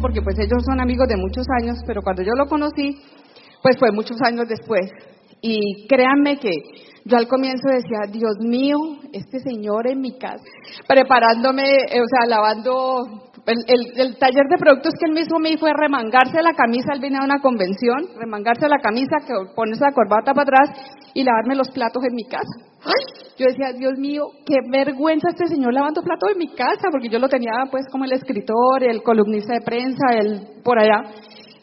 [0.00, 2.98] porque pues ellos son amigos de muchos años, pero cuando yo lo conocí,
[3.68, 4.90] pues fue muchos años después.
[5.42, 6.50] Y créanme que
[7.04, 8.76] yo al comienzo decía, Dios mío,
[9.12, 10.44] este señor en mi casa,
[10.86, 15.72] preparándome, eh, o sea, lavando el, taller de productos que él mismo me hizo fue
[15.72, 20.32] remangarse la camisa, él venía a una convención, remangarse la camisa, que pones la corbata
[20.32, 20.70] para atrás
[21.14, 22.68] y lavarme los platos en mi casa.
[23.38, 27.18] Yo decía, Dios mío, qué vergüenza este señor lavando platos en mi casa, porque yo
[27.18, 31.02] lo tenía pues como el escritor, el columnista de prensa, el por allá,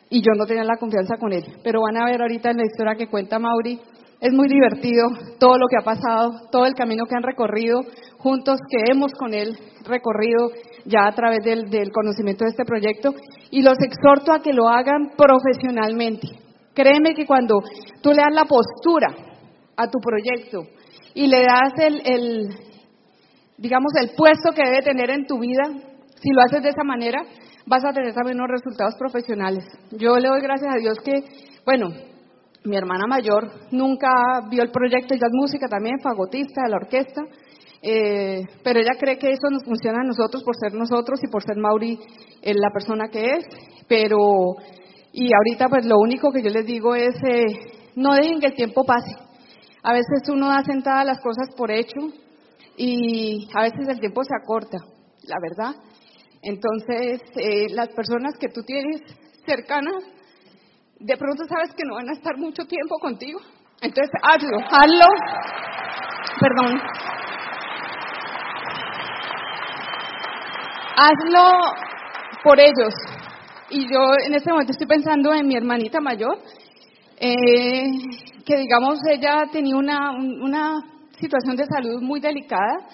[0.09, 1.43] y yo no tenía la confianza con él.
[1.63, 3.79] Pero van a ver ahorita en la historia que cuenta Mauri,
[4.19, 5.07] es muy divertido
[5.39, 7.81] todo lo que ha pasado, todo el camino que han recorrido
[8.17, 10.49] juntos, que hemos con él recorrido
[10.85, 13.13] ya a través del, conocimiento de este proyecto,
[13.51, 16.27] y los exhorto a que lo hagan profesionalmente.
[16.73, 17.61] Créeme que cuando
[18.01, 19.07] tú le das la postura
[19.77, 20.63] a tu proyecto
[21.13, 22.49] y le das el, el,
[23.57, 25.63] digamos, el puesto que debe tener en tu vida,
[26.21, 27.21] si lo haces de esa manera,
[27.65, 29.65] vas a tener también unos resultados profesionales.
[29.91, 31.23] Yo le doy gracias a Dios que,
[31.65, 31.89] bueno,
[32.63, 34.09] mi hermana mayor nunca
[34.49, 37.21] vio el proyecto, ella es música también, fagotista de la orquesta,
[37.81, 41.43] eh, pero ella cree que eso nos funciona a nosotros por ser nosotros y por
[41.43, 41.99] ser Mauri
[42.41, 43.45] eh, la persona que es,
[43.87, 44.55] pero,
[45.13, 47.45] y ahorita pues lo único que yo les digo es, eh,
[47.95, 49.15] no dejen que el tiempo pase.
[49.83, 51.99] A veces uno da sentada las cosas por hecho
[52.75, 54.79] y a veces el tiempo se acorta,
[55.23, 55.75] la verdad.
[56.45, 57.21] Entonces,
[57.71, 59.01] las personas que tú tienes
[59.45, 60.03] cercanas,
[60.99, 63.39] de pronto sabes que no van a estar mucho tiempo contigo.
[63.81, 65.05] Entonces, hazlo, hazlo.
[66.39, 66.79] Perdón,
[70.95, 71.59] hazlo
[72.43, 72.93] por ellos.
[73.69, 76.37] Y yo en este momento estoy pensando en mi hermanita mayor,
[77.17, 77.91] eh,
[78.45, 80.75] que digamos ella tenía una, una
[81.19, 82.87] situación de salud muy delicada,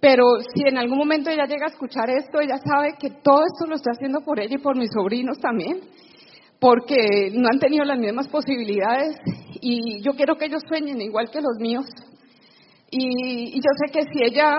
[0.00, 3.66] pero si en algún momento ella llega a escuchar esto, ella sabe que todo esto
[3.66, 5.80] lo estoy haciendo por ella y por mis sobrinos también,
[6.60, 9.16] porque no han tenido las mismas posibilidades
[9.60, 11.86] y yo quiero que ellos sueñen igual que los míos.
[12.90, 14.58] Y, y yo sé que si ella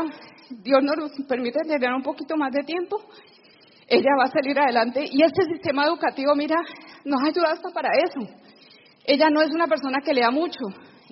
[0.50, 2.98] Dios nos permite tener un poquito más de tiempo,
[3.88, 5.06] ella va a salir adelante.
[5.10, 6.56] Y este sistema educativo, mira,
[7.06, 8.32] nos ha ayudado hasta para eso.
[9.06, 10.60] Ella no es una persona que lea mucho.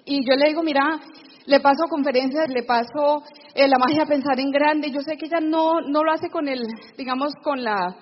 [0.05, 0.99] Y yo le digo, mira,
[1.45, 3.23] le paso conferencias, le paso
[3.57, 4.91] eh, la magia pensar en grande.
[4.91, 6.61] Yo sé que ella no, no lo hace con el,
[6.95, 7.95] digamos, con la,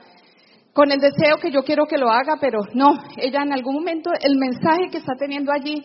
[0.74, 4.12] con el deseo que yo quiero que lo haga, pero no, ella en algún momento,
[4.20, 5.82] el mensaje que está teniendo allí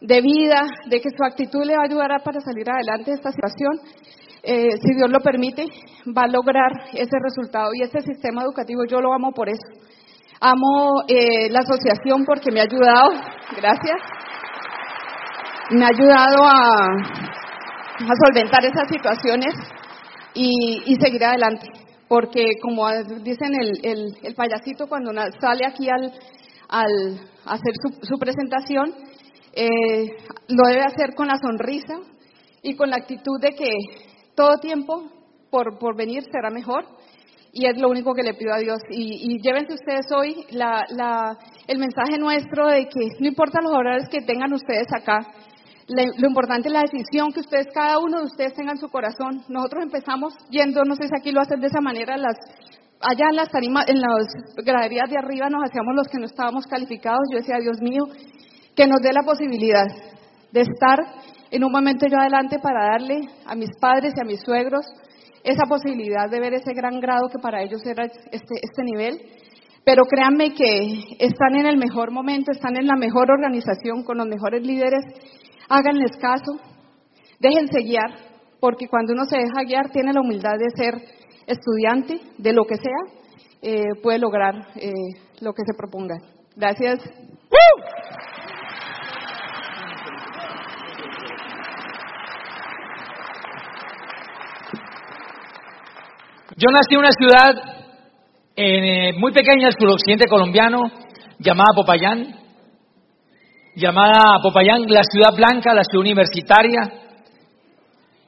[0.00, 3.78] de vida, de que su actitud le va ayudar para salir adelante de esta situación,
[4.42, 5.66] eh, si Dios lo permite,
[6.08, 7.70] va a lograr ese resultado.
[7.74, 9.62] Y ese sistema educativo yo lo amo por eso.
[10.40, 13.10] Amo eh, la asociación porque me ha ayudado,
[13.56, 14.00] gracias,
[15.70, 17.41] me ha ayudado a,
[18.24, 19.54] solventar esas situaciones
[20.34, 21.66] y, seguir adelante.
[22.08, 22.88] Porque como
[23.22, 26.12] dicen el, payasito cuando sale aquí al,
[27.44, 28.94] hacer su, presentación,
[29.54, 30.16] eh,
[30.48, 31.94] lo debe hacer con la sonrisa
[32.62, 33.70] y con la actitud de que
[34.34, 35.10] todo tiempo
[35.50, 36.84] por, por venir será mejor
[37.52, 38.78] y es lo único que le pido a Dios.
[38.90, 41.36] Y, llévense ustedes hoy la, la,
[41.66, 45.18] el mensaje nuestro de que no importa los horarios que tengan ustedes acá,
[45.92, 49.44] lo importante es la decisión que ustedes, cada uno de ustedes tenga en su corazón.
[49.48, 52.36] Nosotros empezamos yendo, no sé si aquí lo hacen de esa manera, las,
[53.00, 54.26] allá en las tarimas, en las
[54.64, 57.22] graderías de arriba nos hacíamos los que no estábamos calificados.
[57.30, 58.04] Yo decía, Dios mío,
[58.74, 59.86] que nos dé la posibilidad
[60.52, 60.98] de estar
[61.50, 64.86] en un momento yo adelante para darle a mis padres y a mis suegros
[65.44, 69.20] esa posibilidad de ver ese gran grado que para ellos era este, este nivel.
[69.84, 74.28] Pero créanme que están en el mejor momento, están en la mejor organización, con los
[74.28, 75.02] mejores líderes.
[75.68, 76.58] Háganles caso,
[77.38, 78.10] déjense guiar,
[78.60, 80.94] porque cuando uno se deja guiar tiene la humildad de ser
[81.46, 83.22] estudiante de lo que sea,
[83.62, 84.92] eh, puede lograr eh,
[85.40, 86.16] lo que se proponga.
[86.56, 86.98] Gracias.
[96.56, 97.54] Yo nací en una ciudad
[98.54, 100.82] eh, muy pequeña, el suroccidente colombiano,
[101.38, 102.41] llamada Popayán,
[103.74, 106.80] llamada Popayán la ciudad blanca, la ciudad universitaria.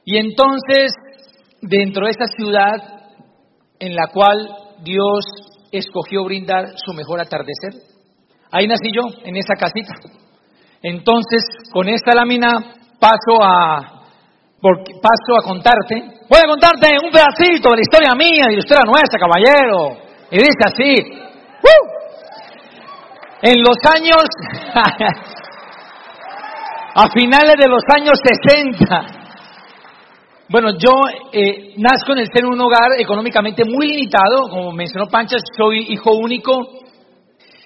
[0.03, 0.93] Y entonces,
[1.61, 2.73] dentro de esta ciudad
[3.79, 4.49] en la cual
[4.83, 5.25] Dios
[5.71, 7.73] escogió brindar su mejor atardecer,
[8.51, 9.93] ahí nací yo, en esa casita.
[10.81, 11.43] Entonces,
[11.73, 13.95] con esta lámina paso a,
[14.61, 15.95] paso a contarte.
[16.29, 19.97] Voy a contarte un pedacito de la historia mía, de la historia nuestra, caballero.
[20.31, 21.25] Y dice así.
[23.41, 24.23] En los años,
[26.97, 29.05] a finales de los años 60,
[30.47, 30.91] bueno, yo
[31.33, 35.87] eh, nazco en el seno de un hogar económicamente muy limitado, como mencionó Pancha, soy
[35.89, 36.53] hijo único,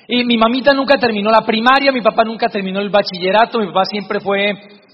[0.08, 3.86] y mi mamita nunca terminó la primaria, mi papá nunca terminó el bachillerato, mi papá
[3.86, 4.52] siempre fue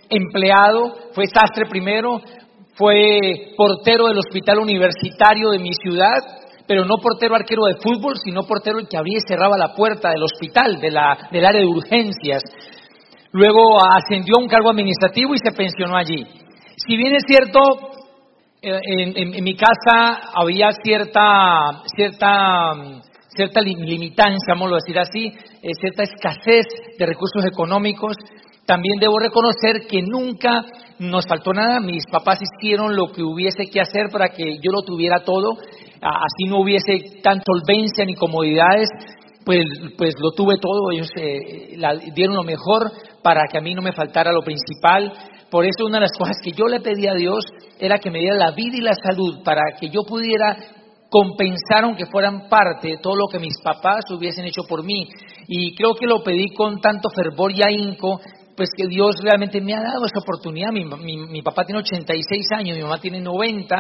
[0.09, 2.19] empleado, fue sastre primero,
[2.73, 6.19] fue portero del hospital universitario de mi ciudad,
[6.67, 10.09] pero no portero arquero de fútbol, sino portero el que abría y cerraba la puerta
[10.09, 12.43] del hospital, de la, del área de urgencias.
[13.35, 16.25] Luego ascendió a un cargo administrativo y se pensionó allí.
[16.77, 17.59] Si bien es cierto,
[18.61, 22.71] eh, en, mi casa había cierta, cierta
[23.35, 26.65] cierta limitancia, vamos a decir así, eh, cierta escasez
[26.97, 28.15] de recursos económicos.
[28.65, 30.63] También debo reconocer que nunca
[30.99, 31.81] nos faltó nada.
[31.81, 35.57] Mis papás hicieron lo que hubiese que hacer para que yo lo tuviera todo.
[36.01, 38.87] Así no hubiese tanta solvencia ni comodidades.
[39.45, 39.63] Pues,
[39.97, 40.91] pues lo tuve todo.
[40.91, 41.77] Ellos eh,
[42.13, 45.13] dieron lo mejor para que a mí no me faltara lo principal.
[45.51, 47.45] Por eso una de las cosas que yo le pedí a Dios
[47.79, 50.57] era que me diera la vida y la salud para que yo pudiera
[51.09, 55.07] compensaron que fueran parte de todo lo que mis papás hubiesen hecho por mí.
[55.47, 58.19] Y creo que lo pedí con tanto fervor y ahínco,
[58.57, 60.71] pues que Dios realmente me ha dado esa oportunidad.
[60.71, 63.75] Mi, mi, papá tiene 86 años, mi mamá tiene 90.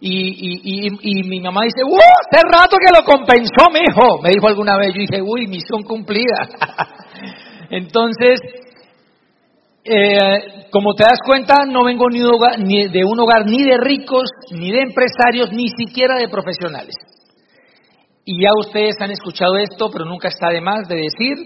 [0.00, 1.96] Y, y, mi mamá dice, ¡Uh!
[1.96, 4.20] Hace rato que lo compensó, mi hijo.
[4.22, 4.88] Me dijo alguna vez.
[4.94, 6.48] Yo dije, uy, misión cumplida.
[7.70, 8.40] Entonces,
[9.84, 14.72] eh, como te das cuenta, no vengo ni de, un hogar ni de ricos, ni
[14.72, 16.94] de empresarios, ni siquiera de profesionales.
[18.24, 21.36] Y ya ustedes han escuchado esto, pero nunca está de más de decir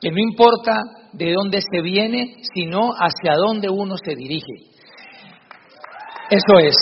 [0.00, 4.52] que no importa de dónde se viene, sino hacia dónde uno se dirige.
[6.30, 6.74] Eso es.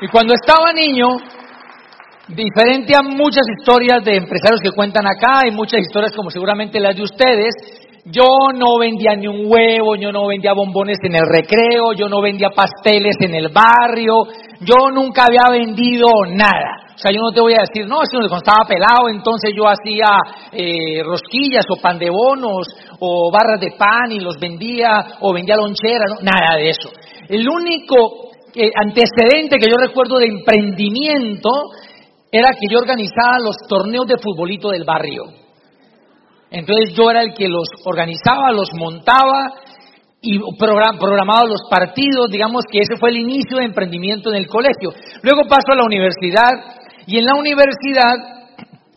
[0.00, 1.08] Y cuando estaba niño,
[2.28, 6.96] Diferente a muchas historias de empresarios que cuentan acá, hay muchas historias como seguramente las
[6.96, 7.54] de ustedes.
[8.04, 12.20] Yo no vendía ni un huevo, yo no vendía bombones en el recreo, yo no
[12.20, 14.24] vendía pasteles en el barrio,
[14.60, 16.90] yo nunca había vendido nada.
[16.96, 19.68] O sea, yo no te voy a decir, no, si cuando estaba pelado, entonces yo
[19.68, 20.06] hacía
[20.50, 22.66] eh, rosquillas o pan de bonos
[22.98, 26.90] o barras de pan y los vendía o vendía lonchera, no, nada de eso.
[27.28, 28.25] El único
[28.56, 31.50] eh, antecedente que yo recuerdo de emprendimiento
[32.32, 35.24] era que yo organizaba los torneos de futbolito del barrio.
[36.50, 39.52] Entonces yo era el que los organizaba, los montaba
[40.22, 44.90] y programaba los partidos, digamos que ese fue el inicio de emprendimiento en el colegio.
[45.22, 46.50] Luego paso a la universidad
[47.06, 48.14] y en la universidad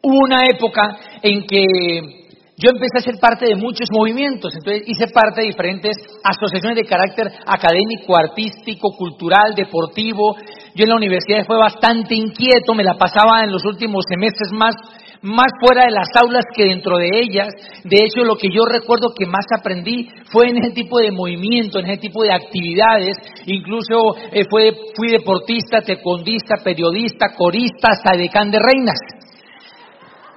[0.02, 2.19] hubo una época en que
[2.60, 6.84] yo empecé a ser parte de muchos movimientos, entonces hice parte de diferentes asociaciones de
[6.84, 10.36] carácter académico, artístico, cultural, deportivo,
[10.76, 14.76] yo en la universidad fue bastante inquieto, me la pasaba en los últimos semestres más,
[15.22, 17.50] más fuera de las aulas que dentro de ellas.
[17.84, 21.80] De hecho, lo que yo recuerdo que más aprendí fue en ese tipo de movimiento,
[21.80, 23.18] en ese tipo de actividades.
[23.46, 29.00] Incluso eh, fue, fui deportista, tecondista, periodista, corista, hasta decán de reinas.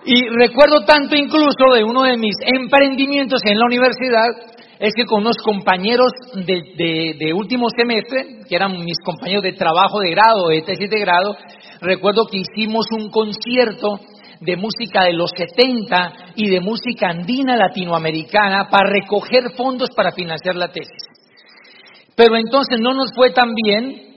[0.04, 4.26] Y recuerdo tanto incluso de uno de mis emprendimientos en la universidad
[4.80, 10.10] es que con unos compañeros de, último semestre, que eran mis compañeros de trabajo de
[10.10, 11.36] grado, de tesis de grado,
[11.80, 14.00] recuerdo que hicimos un concierto
[14.40, 20.56] de música de los 70 y de música andina latinoamericana para recoger fondos para financiar
[20.56, 21.04] la tesis.
[22.16, 24.11] Pero entonces no nos fue tan bien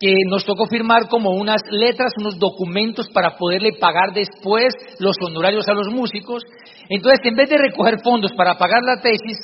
[0.00, 5.68] que nos tocó firmar como unas letras, unos documentos para poderle pagar después los honorarios
[5.68, 6.42] a los músicos.
[6.88, 9.36] Entonces, en vez de recoger fondos para pagar la tesis,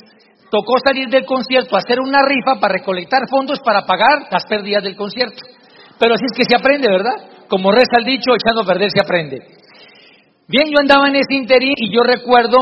[0.51, 4.97] tocó salir del concierto, hacer una rifa para recolectar fondos para pagar las pérdidas del
[4.97, 5.45] concierto.
[5.99, 7.47] Pero así es que se aprende, ¿verdad?
[7.49, 9.39] Como reza el dicho, echando a perder se aprende.
[10.49, 12.57] Bien, yo andaba en ese interín y yo recuerdo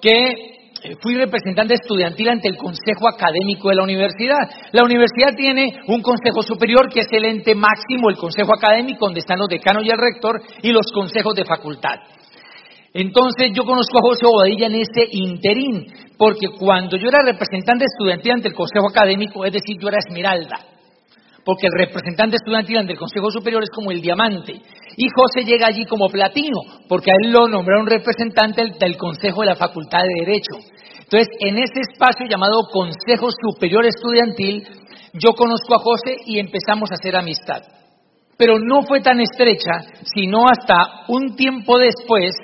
[0.00, 0.59] que
[1.02, 4.48] fui representante estudiantil ante el Consejo Académico de la Universidad.
[4.72, 9.20] La universidad tiene un Consejo Superior que es el ente máximo, el Consejo Académico, donde
[9.20, 11.96] están los decanos y el rector, y los consejos de facultad.
[12.92, 15.86] Entonces yo conozco a José Bobadilla en ese interín,
[16.18, 20.58] porque cuando yo era representante estudiantil ante el Consejo Académico, es decir, yo era Esmeralda,
[21.44, 24.60] porque el representante estudiantil ante el Consejo Superior es como el diamante,
[25.02, 29.46] y José llega allí como platino, porque a él lo nombraron representante del Consejo de
[29.46, 30.56] la Facultad de Derecho.
[30.98, 34.62] Entonces, en ese espacio llamado Consejo Superior Estudiantil,
[35.14, 37.62] yo conozco a José y empezamos a hacer amistad.
[38.36, 42.34] Pero no fue tan estrecha, sino hasta un tiempo después,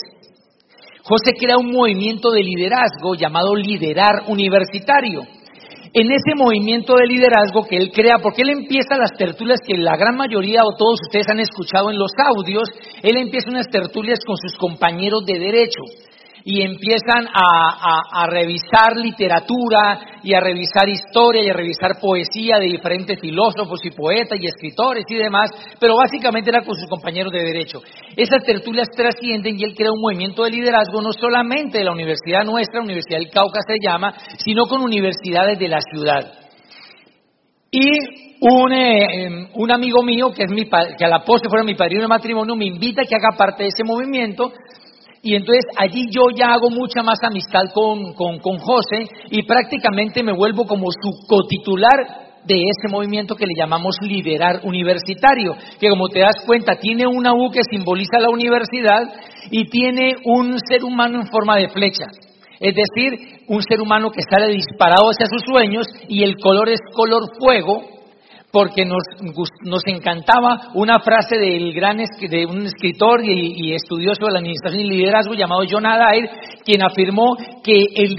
[1.02, 5.24] José crea un movimiento de liderazgo llamado Liderar Universitario.
[5.92, 9.96] En ese movimiento de liderazgo que él crea, porque él empieza las tertulias que la
[9.96, 12.68] gran mayoría o todos ustedes han escuchado en los audios,
[13.02, 15.82] él empieza unas tertulias con sus compañeros de derecho
[16.48, 23.18] y empiezan a, revisar literatura y a revisar historia y a revisar poesía de diferentes
[23.20, 25.50] filósofos y poetas y escritores y demás,
[25.80, 27.82] pero básicamente era con sus compañeros de derecho.
[28.14, 32.44] Esas tertulias trascienden y él crea un movimiento de liderazgo no solamente de la universidad
[32.44, 36.32] nuestra, Universidad del Cauca se llama, sino con universidades de la ciudad.
[37.72, 37.90] Y
[38.40, 40.62] un, eh, un, amigo mío, que, es mi,
[40.96, 43.64] que a la postre fuera mi padrino de matrimonio, me invita a que haga parte
[43.64, 44.52] de ese movimiento
[45.26, 50.22] y entonces allí yo ya hago mucha más amistad con, con, con José y prácticamente
[50.22, 56.08] me vuelvo como su cotitular de ese movimiento que le llamamos liderar universitario, que como
[56.08, 59.02] te das cuenta tiene una U que simboliza la universidad
[59.50, 62.04] y tiene un ser humano en forma de flecha.
[62.60, 66.80] Es decir, un ser humano que sale disparado hacia sus sueños y el color es
[66.94, 67.82] color fuego,
[68.56, 69.02] porque nos,
[69.64, 74.88] nos encantaba una frase del gran de un escritor y, estudioso de la administración y
[74.88, 76.30] liderazgo llamado John Adair,
[76.64, 78.16] quien afirmó que el,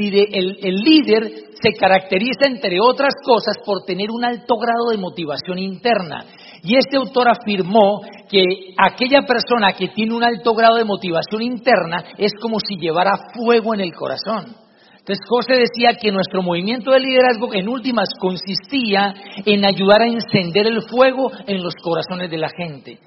[0.62, 1.24] el líder
[1.60, 6.24] se caracteriza, entre otras cosas, por tener un alto grado de motivación interna.
[6.62, 8.44] Y este autor afirmó que
[8.78, 13.74] aquella persona que tiene un alto grado de motivación interna es como si llevara fuego
[13.74, 14.67] en el corazón.
[15.08, 19.14] Entonces José decía que nuestro movimiento de liderazgo en últimas consistía
[19.46, 23.00] en ayudar a encender el fuego en los corazones de la gente.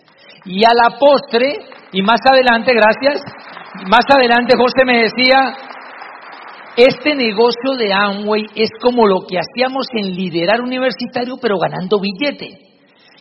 [0.47, 1.59] Y a la postre,
[1.92, 3.21] y más adelante, gracias,
[3.87, 5.37] más adelante José me decía,
[6.75, 12.61] este negocio de Amway es como lo que hacíamos en liderar universitario, pero ganando billete.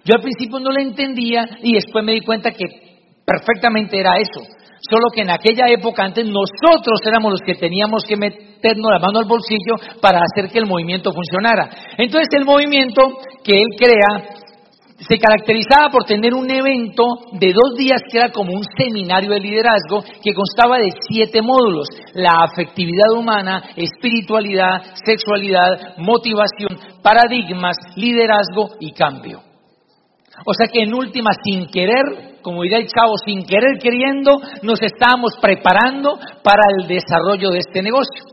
[0.05, 2.63] Yo al principio no lo entendía y después me di cuenta que
[3.25, 4.39] perfectamente era eso.
[4.81, 9.19] Solo que en aquella época antes nosotros éramos los que teníamos que meternos la mano
[9.19, 11.69] al bolsillo para hacer que el movimiento funcionara.
[11.97, 13.01] Entonces el movimiento
[13.43, 14.39] que él crea
[14.99, 19.39] se caracterizaba por tener un evento de dos días que era como un seminario de
[19.39, 21.87] liderazgo que constaba de siete módulos.
[22.13, 29.48] La afectividad humana, espiritualidad, sexualidad, motivación, paradigmas, liderazgo y cambio.
[30.45, 34.81] O sea que en última, sin querer, como diría el chavo, sin querer queriendo, nos
[34.81, 38.23] estábamos preparando para el desarrollo de este negocio.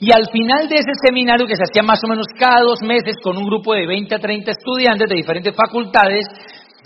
[0.00, 3.14] Y al final de ese seminario, que se hacía más o menos cada dos meses
[3.22, 6.26] con un grupo de 20 a 30 estudiantes de diferentes facultades,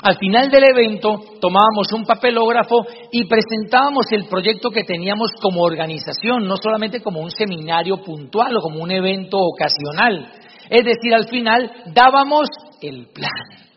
[0.02, 6.46] al final del evento tomábamos un papelógrafo y presentábamos el proyecto que teníamos como organización,
[6.46, 10.30] no solamente como un seminario puntual o como un evento ocasional.
[10.70, 12.48] Es decir, al final dábamos
[12.80, 13.67] el plan.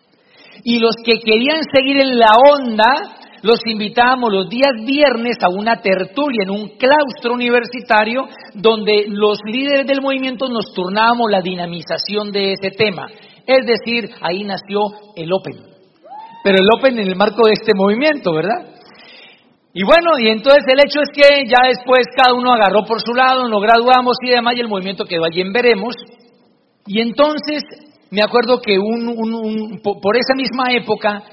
[0.63, 2.94] Y los que querían seguir en la onda,
[3.44, 9.88] los invitábamos los días viernes a una tertulia en un claustro universitario donde los líderes
[9.88, 13.08] del movimiento nos turnábamos la dinamización de ese tema.
[13.48, 14.82] Es decir, ahí nació
[15.15, 15.58] el Open.
[16.44, 18.72] Pero el Open en el marco de este movimiento, ¿verdad?
[19.74, 23.13] Y bueno, y entonces el hecho es que ya después cada uno agarró por su
[23.13, 25.96] lado, nos graduamos y demás, y el movimiento quedó allí en Veremos.
[26.86, 27.63] Y entonces
[28.12, 31.24] me acuerdo que un, por esa misma época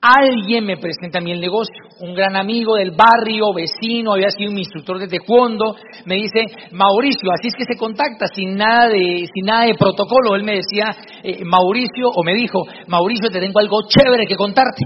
[0.00, 4.50] alguien me presenta a mí el negocio, un gran amigo del barrio, vecino, había sido
[4.50, 9.28] mi instructor de taekwondo, me dice, Mauricio, así es que se contacta sin nada de,
[9.32, 10.34] sin nada de protocolo.
[10.34, 14.84] Él me decía, eh, Mauricio, o me dijo, Mauricio, te tengo algo chévere que contarte.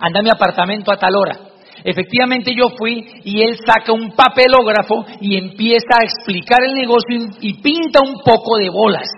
[0.00, 1.38] Anda a mi apartamento a tal hora.
[1.84, 7.62] Efectivamente yo fui y él saca un papelógrafo y empieza a explicar el negocio y
[7.62, 9.08] pinta un poco de bolas.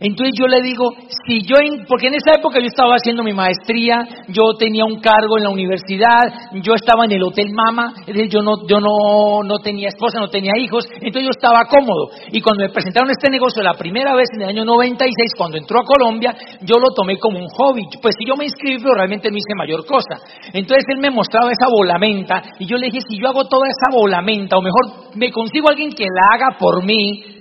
[0.00, 0.90] Entonces yo le digo,
[1.26, 1.56] si yo,
[1.88, 5.50] porque en esa época yo estaba haciendo mi maestría, yo tenía un cargo en la
[5.50, 7.94] universidad, yo estaba en el Hotel Mama,
[8.28, 12.10] yo no, yo no, no tenía esposa, no tenía hijos, entonces yo estaba cómodo.
[12.32, 15.80] Y cuando me presentaron este negocio la primera vez en el año 96, cuando entró
[15.80, 17.84] a Colombia, yo lo tomé como un hobby.
[18.02, 20.20] Pues si yo me inscribí, pero realmente no hice mayor cosa.
[20.52, 23.94] Entonces él me mostraba esa volamenta y yo le dije, si yo hago toda esa
[23.96, 27.35] volamenta, o mejor me consigo alguien que la haga por mí,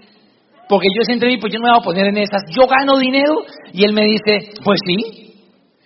[0.67, 2.43] porque yo siempre mí, pues yo no me voy a poner en esas.
[2.50, 3.34] Yo gano dinero
[3.72, 5.34] y él me dice, pues sí.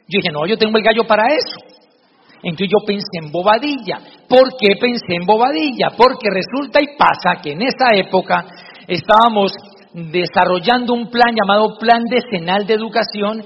[0.07, 1.59] Yo dije, no, yo tengo el gallo para eso.
[2.41, 3.99] Entonces yo pensé en bobadilla.
[4.27, 5.89] ¿Por qué pensé en bobadilla?
[5.97, 8.45] Porque resulta y pasa que en esa época
[8.87, 9.51] estábamos
[9.93, 13.43] desarrollando un plan llamado Plan Decenal de Educación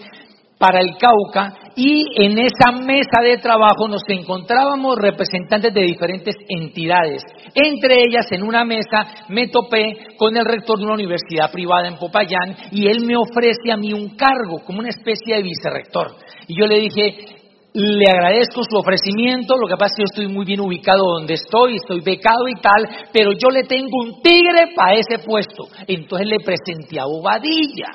[0.58, 7.24] para el Cauca y en esa mesa de trabajo nos encontrábamos representantes de diferentes entidades.
[7.54, 11.98] Entre ellas, en una mesa, me topé con el rector de una universidad privada en
[11.98, 16.16] Popayán y él me ofrece a mí un cargo como una especie de vicerrector.
[16.48, 17.34] Y yo le dije,
[17.74, 21.34] le agradezco su ofrecimiento, lo que pasa es que yo estoy muy bien ubicado donde
[21.34, 25.68] estoy, estoy becado y tal, pero yo le tengo un tigre para ese puesto.
[25.88, 27.88] Entonces le presenté a Bobadilla.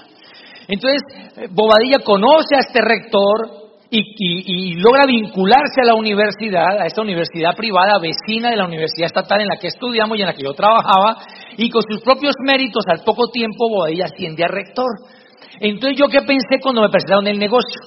[0.69, 1.03] Entonces,
[1.37, 7.57] eh, Bobadilla conoce a este rector y, logra vincularse a la universidad, a esta universidad
[7.57, 10.53] privada vecina de la universidad estatal en la que estudiamos y en la que yo
[10.53, 11.25] trabajaba,
[11.57, 14.91] y con sus propios méritos, al poco tiempo Bobadilla asciende a rector.
[15.61, 17.81] Entonces, ¿yo qué pensé cuando me presentaron el negocio?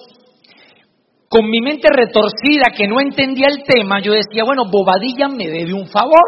[1.32, 5.74] con mi mente retorcida que no entendía el tema, yo decía, bueno, Bobadilla me debe
[5.74, 6.20] un favor,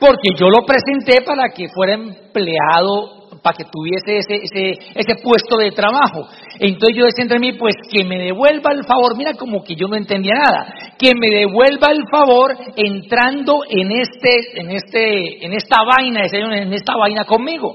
[0.00, 5.56] porque yo lo presenté para que fuera empleado, para que tuviese ese, ese, ese puesto
[5.56, 6.28] de trabajo.
[6.60, 9.88] Entonces yo decía entre mí, pues que me devuelva el favor, mira como que yo
[9.88, 15.78] no entendía nada, que me devuelva el favor entrando en este, en este, en esta
[15.84, 17.74] vaina, en esta vaina conmigo.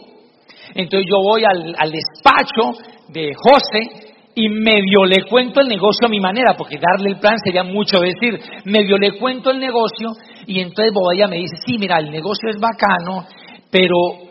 [0.73, 4.07] Entonces yo voy al, al despacho de José,
[4.37, 7.97] y medio le cuento el negocio a mi manera, porque darle el plan sería mucho
[7.99, 10.11] decir, medio le cuento el negocio
[10.45, 13.25] y entonces Bobadilla me dice, sí, mira, el negocio es bacano,
[13.71, 14.26] pero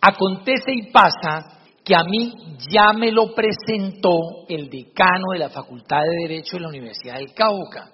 [0.00, 2.32] acontece y pasa que a mí
[2.70, 7.32] ya me lo presentó el decano de la Facultad de Derecho de la Universidad del
[7.34, 7.90] Cauca.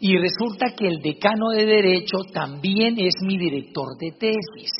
[0.00, 4.70] Y resulta que el decano de Derecho también es mi director de tesis.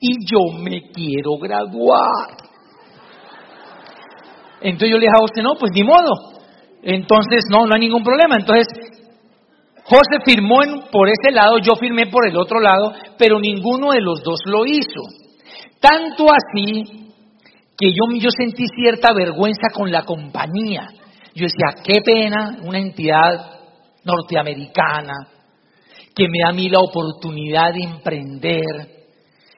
[0.00, 2.36] Y yo me quiero graduar.
[4.62, 6.32] Entonces yo le dije a usted, no, pues ni modo.
[6.82, 8.36] Entonces, no, no hay ningún problema.
[8.36, 8.66] Entonces,
[9.84, 10.58] José firmó
[10.90, 14.64] por ese lado, yo firmé por el otro lado, pero ninguno de los dos lo
[14.64, 15.02] hizo.
[15.82, 17.10] Tanto así
[17.76, 20.88] que yo, yo sentí cierta vergüenza con la compañía.
[21.34, 23.58] Yo decía, qué pena una entidad
[24.04, 25.12] norteamericana
[26.14, 28.64] que me da a mí la oportunidad de emprender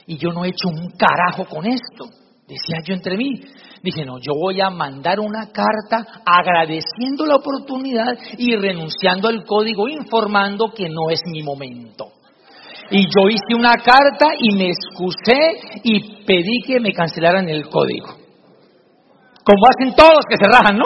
[0.07, 2.09] y yo no he hecho un carajo con esto.
[2.49, 3.41] Decía yo entre mí,
[3.85, 9.89] Dije, no, yo voy a mandar una carta agradeciendo la oportunidad y renunciando al código,
[9.89, 12.07] informando que no es mi momento.
[12.97, 18.07] Y yo hice una carta y me excusé y pedí que me cancelaran el código.
[19.45, 20.85] Como hacen todos que se rajan, ¿no?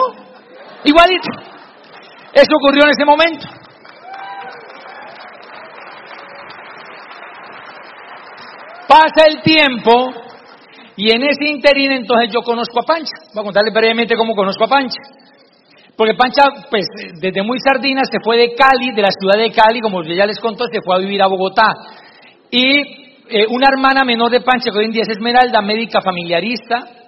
[0.85, 1.29] Igualito.
[2.33, 3.47] Eso ocurrió en ese momento.
[8.87, 10.09] Pasa el tiempo
[10.95, 13.13] y en ese interín entonces yo conozco a Pancha.
[13.35, 14.99] Voy a contarle brevemente cómo conozco a Pancha.
[15.95, 16.85] Porque Pancha, pues
[17.21, 20.39] desde muy sardina se fue de Cali, de la ciudad de Cali, como ya les
[20.39, 21.75] contó, se fue a vivir a Bogotá.
[22.51, 22.79] Y
[23.29, 26.99] eh, una hermana menor de Pancha, que hoy en día es Esmeralda, médica familiarista,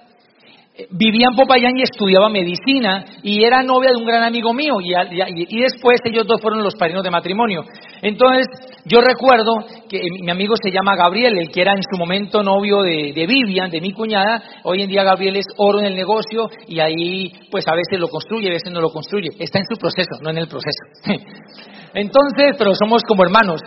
[0.90, 5.60] vivía en Popayán y estudiaba medicina y era novia de un gran amigo mío y,
[5.60, 7.62] después ellos dos fueron los padrinos de matrimonio.
[8.00, 8.46] Entonces
[8.86, 9.52] yo recuerdo
[9.88, 13.70] que mi amigo se llama Gabriel, el que era en su momento novio de, Vivian,
[13.70, 17.66] de mi cuñada, hoy en día Gabriel es oro en el negocio y ahí pues
[17.68, 20.38] a veces lo construye, a veces no lo construye, está en su proceso, no en
[20.38, 20.82] el proceso.
[21.94, 23.60] Entonces, pero somos como hermanos.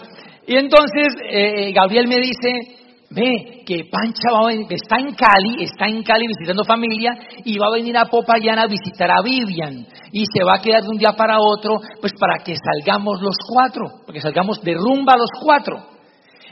[0.48, 5.64] Y entonces eh, Gabriel me dice, Ve que Pancha va a venir, está en Cali,
[5.64, 9.86] está en Cali visitando familia y va a venir a Popayán a visitar a Vivian
[10.12, 13.36] y se va a quedar de un día para otro, pues para que salgamos los
[13.48, 15.78] cuatro, porque salgamos de rumba los cuatro.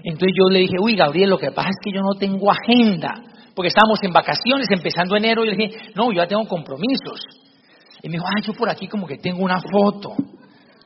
[0.04, 3.14] Entonces yo le dije, uy Gabriel, lo que pasa es que yo no tengo agenda,
[3.56, 7.20] porque estábamos en vacaciones empezando enero y le dije, no, yo ya tengo compromisos.
[8.04, 10.16] Y me dijo, ah, yo por aquí como que tengo una foto.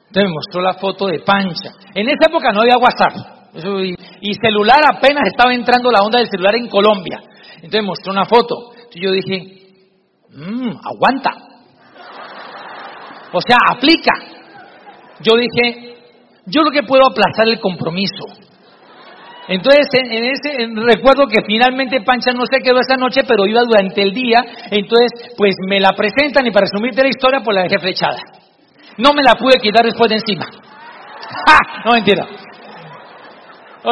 [0.08, 1.72] Entonces me mostró la foto de Pancha.
[1.94, 3.38] En esa época no había WhatsApp
[4.22, 7.22] y, celular apenas estaba entrando la onda del celular en Colombia.
[7.56, 8.72] Entonces mostró una foto.
[8.74, 9.68] Entonces yo dije,
[10.32, 11.32] mmm, aguanta.
[13.34, 14.14] O sea, aplica.
[15.22, 15.96] Yo dije,
[16.46, 18.26] yo lo que puedo aplazar el compromiso.
[19.50, 24.02] Entonces, en, ese recuerdo que finalmente Pancha no se quedó esa noche, pero iba durante
[24.02, 24.44] el día.
[24.70, 28.20] Entonces, pues me la presentan y para resumirte la historia, pues la dejé flechada.
[28.98, 30.46] No me la pude quitar después de encima.
[31.48, 31.84] ¡Ja!
[31.86, 32.28] No mentira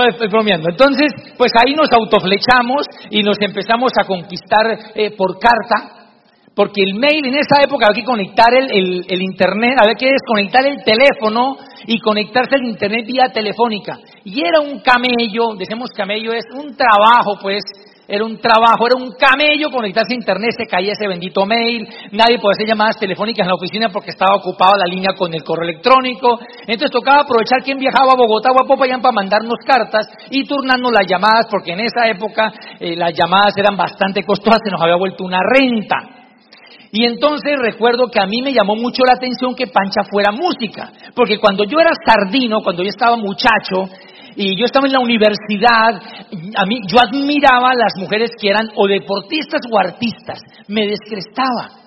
[0.03, 0.69] estoy bromeando.
[0.69, 6.07] Entonces, pues ahí nos autoflechamos y nos empezamos a conquistar eh, por carta,
[6.53, 10.65] porque el mail en esa época había que conectar el, el, internet, había que desconectar
[10.65, 13.97] el teléfono y conectarse al internet vía telefónica.
[14.23, 17.63] Y era un camello, decimos camello, es un trabajo, pues,
[18.07, 22.37] era un trabajo, era un camello conectarse a internet, se caía ese bendito mail, nadie
[22.37, 25.69] podía hacer llamadas telefónicas en la oficina porque estaba ocupada la línea con el correo
[25.69, 26.39] electrónico.
[26.67, 30.91] Entonces tocaba aprovechar quien viajaba a Bogotá o a Popayán para mandarnos cartas y turnarnos
[30.91, 34.97] las llamadas, porque en esa época eh, las llamadas eran bastante costosas, se nos había
[34.97, 36.25] vuelto una renta.
[36.91, 40.91] Y entonces recuerdo que a mí me llamó mucho la atención que Pancha fuera música,
[41.13, 43.89] porque cuando yo era sardino, cuando yo estaba muchacho,
[44.35, 45.95] y yo estaba en la universidad,
[46.55, 51.85] a mí, yo admiraba a las mujeres que eran o deportistas o artistas, me descrestaba.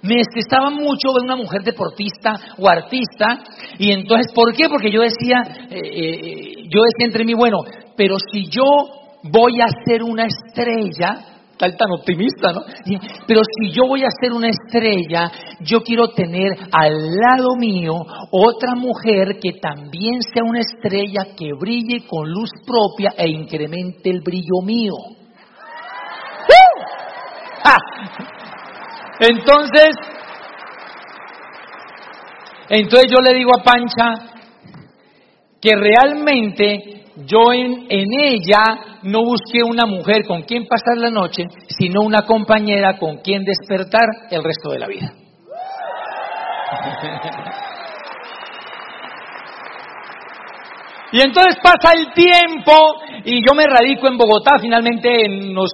[0.00, 3.40] Me estresaba mucho ver una mujer deportista o artista.
[3.78, 4.68] Y entonces, ¿por qué?
[4.68, 7.58] Porque yo decía, eh, eh, yo decía entre mí, bueno,
[7.96, 8.62] pero si yo
[9.24, 12.62] voy a ser una estrella, tal tan optimista, ¿no?
[13.26, 17.94] Pero si yo voy a ser una estrella, yo quiero tener al lado mío
[18.30, 24.20] otra mujer que también sea una estrella que brille con luz propia e incremente el
[24.20, 24.94] brillo mío.
[29.20, 29.96] Entonces,
[32.68, 34.38] entonces yo le digo a Pancha
[35.60, 38.62] que realmente yo en, en, ella
[39.02, 44.06] no busqué una mujer con quien pasar la noche, sino una compañera con quien despertar
[44.30, 45.12] el resto de la vida.
[51.10, 52.72] Y entonces pasa el tiempo
[53.24, 55.70] y yo me radico en Bogotá, finalmente nos,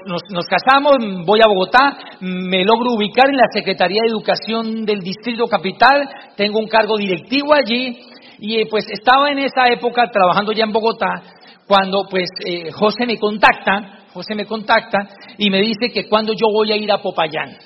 [0.49, 0.93] casamos,
[1.27, 6.61] voy a Bogotá, me logro ubicar en la Secretaría de Educación del Distrito Capital, tengo
[6.61, 7.99] un cargo directivo allí
[8.39, 11.23] y pues estaba en esa época trabajando ya en Bogotá
[11.67, 16.47] cuando pues eh, José me contacta, José me contacta y me dice que cuando yo
[16.53, 17.57] voy a ir a Popayán.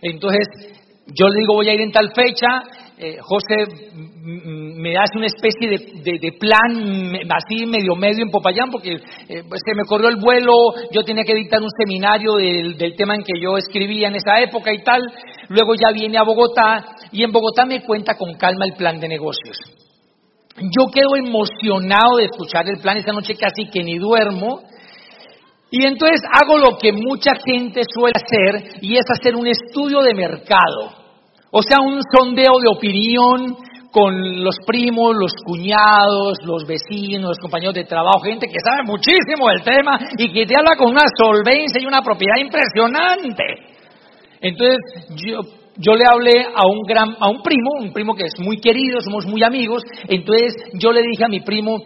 [0.00, 0.46] Entonces
[1.06, 2.62] yo le digo voy a ir en tal fecha,
[2.96, 3.66] eh, José
[4.22, 9.74] me hace una especie de, plan así medio medio en Popayán porque eh, pues, se
[9.74, 10.52] me corrió el vuelo,
[10.92, 14.40] yo tenía que dictar un seminario del, del, tema en que yo escribía en esa
[14.40, 15.02] época y tal,
[15.48, 19.08] luego ya viene a Bogotá y en Bogotá me cuenta con calma el plan de
[19.08, 19.83] negocios.
[20.56, 24.62] Yo quedo emocionado de escuchar el plan esta noche casi que ni duermo.
[25.70, 30.14] Y entonces hago lo que mucha gente suele hacer y es hacer un estudio de
[30.14, 30.92] mercado.
[31.50, 33.56] O sea, un sondeo de opinión
[33.90, 39.48] con los primos, los cuñados, los vecinos, los compañeros de trabajo, gente que sabe muchísimo
[39.48, 43.44] del tema y que te habla con una solvencia y una propiedad impresionante.
[44.40, 44.78] Entonces,
[45.14, 45.40] yo,
[45.76, 49.00] yo le hablé a un gran, a un primo, un primo que es muy querido,
[49.00, 51.78] somos muy amigos, entonces yo le dije a mi primo,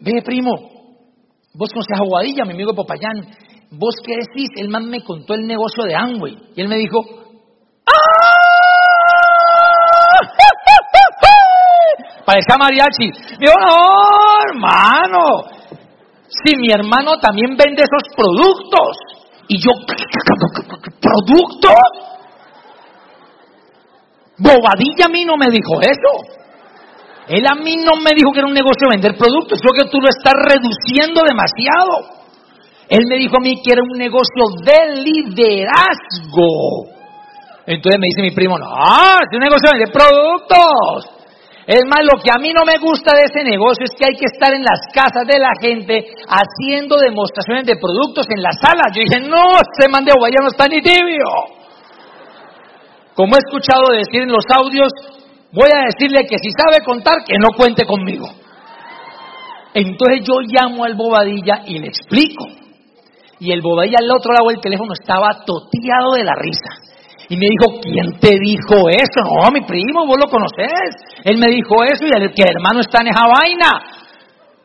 [0.00, 0.52] ve primo,
[1.54, 3.26] vos conoces a Guadilla, mi amigo Popayán,
[3.70, 6.98] vos qué decís, el man me contó el negocio de Amway, y él me dijo,
[7.86, 8.40] ¡ah!
[12.30, 13.10] parecía mariachi.
[13.40, 13.76] Digo, no,
[14.48, 15.20] hermano,
[16.28, 18.96] si mi hermano también vende esos productos.
[19.48, 19.72] Y yo,
[21.00, 21.74] ¿productos?
[24.40, 26.40] Bobadilla a mí no me dijo eso.
[27.28, 30.00] Él a mí no me dijo que era un negocio vender productos, creo que tú
[30.00, 32.18] lo estás reduciendo demasiado.
[32.88, 36.90] Él me dijo a mí que era un negocio de liderazgo.
[37.66, 41.20] Entonces me dice mi primo, no, es un negocio de vender productos.
[41.70, 44.16] Es más, lo que a mí no me gusta de ese negocio es que hay
[44.18, 48.90] que estar en las casas de la gente haciendo demostraciones de productos en la sala.
[48.90, 51.59] Yo dije, no, este man de no está ni tibio.
[53.14, 54.90] Como he escuchado decir en los audios,
[55.52, 58.28] voy a decirle que si sabe contar, que no cuente conmigo.
[59.74, 62.46] Entonces yo llamo al Bobadilla y le explico.
[63.38, 66.90] Y el Bobadilla al otro lado del teléfono estaba toteado de la risa.
[67.28, 69.22] Y me dijo, ¿quién te dijo eso?
[69.22, 71.22] No, mi primo, vos lo conoces.
[71.24, 73.99] Él me dijo eso y el que hermano está en esa vaina.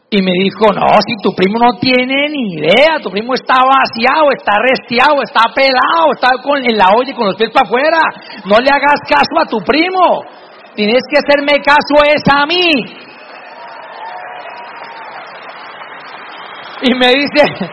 [0.10, 4.32] Y me dijo, no, si tu primo no tiene ni idea, tu primo está vaciado,
[4.32, 8.00] está restiado, está pelado, está con, en la olla con los pies para afuera.
[8.46, 10.24] No le hagas caso a tu primo.
[10.76, 11.96] Tienes que hacerme caso
[12.32, 12.72] a mí.
[16.84, 17.72] Y me dice,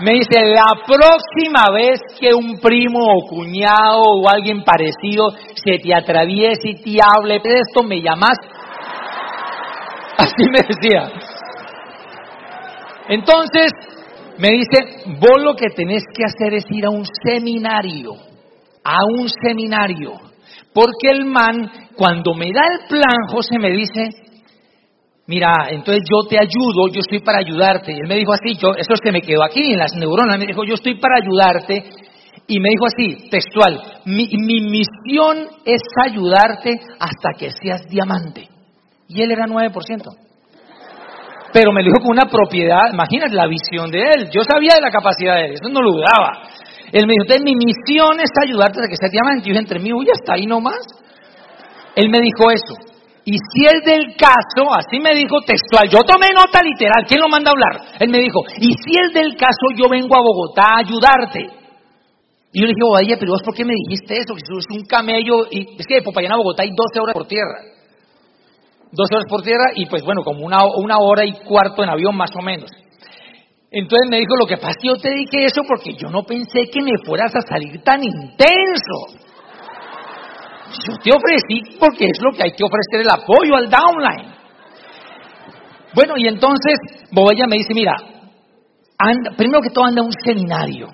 [0.00, 5.94] me dice, la próxima vez que un primo o cuñado o alguien parecido se te
[5.94, 8.36] atraviese y te hable de esto, me llamas.
[10.16, 11.10] Así me decía.
[13.08, 13.72] Entonces,
[14.38, 18.14] me dice, vos lo que tenés que hacer es ir a un seminario,
[18.82, 20.12] a un seminario.
[20.72, 24.10] Porque el man, cuando me da el plan, José me dice,
[25.26, 27.92] mira, entonces yo te ayudo, yo estoy para ayudarte.
[27.92, 30.46] Y él me dijo así, yo, eso se me quedó aquí en las neuronas, me
[30.46, 31.84] dijo, yo estoy para ayudarte.
[32.46, 34.26] Y me dijo así, textual, mi
[34.60, 38.53] misión es ayudarte hasta que seas diamante.
[39.08, 39.70] Y él era 9%.
[41.52, 44.30] Pero me dijo con una propiedad, imagínate la visión de él.
[44.34, 46.50] Yo sabía de la capacidad de él, eso no lo dudaba.
[46.90, 49.42] Él me dijo, mi misión es ayudarte hasta que seas diamante.
[49.42, 50.82] Y yo dije, entre mí, uy, hasta ahí nomás.
[51.94, 52.74] Él me dijo eso.
[53.24, 57.28] Y si es del caso, así me dijo textual, yo tomé nota literal, ¿quién lo
[57.28, 57.96] manda a hablar?
[57.98, 61.40] Él me dijo, y si es del caso, yo vengo a Bogotá a ayudarte.
[62.52, 64.34] Y yo le dije, oye, pero vos por qué me dijiste eso?
[64.34, 67.26] Que es un camello, y es que de Popayán a Bogotá hay 12 horas por
[67.26, 67.73] tierra.
[68.94, 72.16] 12 horas por tierra y pues bueno, como una, una hora y cuarto en avión
[72.16, 72.70] más o menos.
[73.70, 76.22] Entonces me dijo, lo que pasa es que yo te dije eso porque yo no
[76.22, 79.24] pensé que me fueras a salir tan intenso.
[80.86, 84.32] Yo te ofrecí porque es lo que hay que ofrecer el apoyo al downline.
[85.92, 86.78] Bueno, y entonces
[87.10, 87.94] Bobella me dice, mira,
[89.36, 90.88] primero que todo anda un seminario.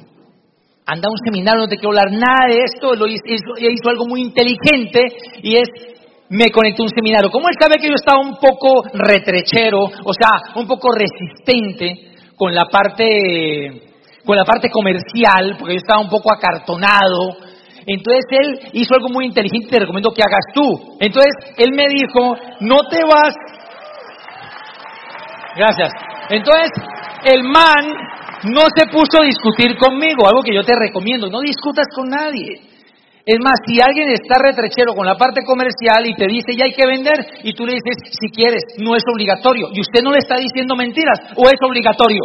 [0.86, 5.00] Anda un seminario, no te quiero hablar nada de esto, lo hizo algo muy inteligente
[5.42, 5.68] y es
[6.30, 7.30] me conectó a un seminario.
[7.30, 12.54] Como él sabe que yo estaba un poco retrechero, o sea, un poco resistente con
[12.54, 13.86] la parte
[14.24, 17.36] con la parte comercial, porque yo estaba un poco acartonado.
[17.86, 20.96] Entonces él hizo algo muy inteligente te recomiendo que hagas tú.
[21.00, 23.34] Entonces él me dijo, no te vas
[25.56, 25.90] Gracias.
[26.28, 26.70] Entonces,
[27.24, 27.84] el man
[28.44, 32.69] no se puso a discutir conmigo, algo que yo te recomiendo, no discutas con nadie.
[33.30, 36.72] Es más, si alguien está retrechero con la parte comercial y te dice ya hay
[36.72, 37.14] que vender
[37.44, 40.74] y tú le dices si quieres, no es obligatorio y usted no le está diciendo
[40.74, 42.22] mentiras o es obligatorio.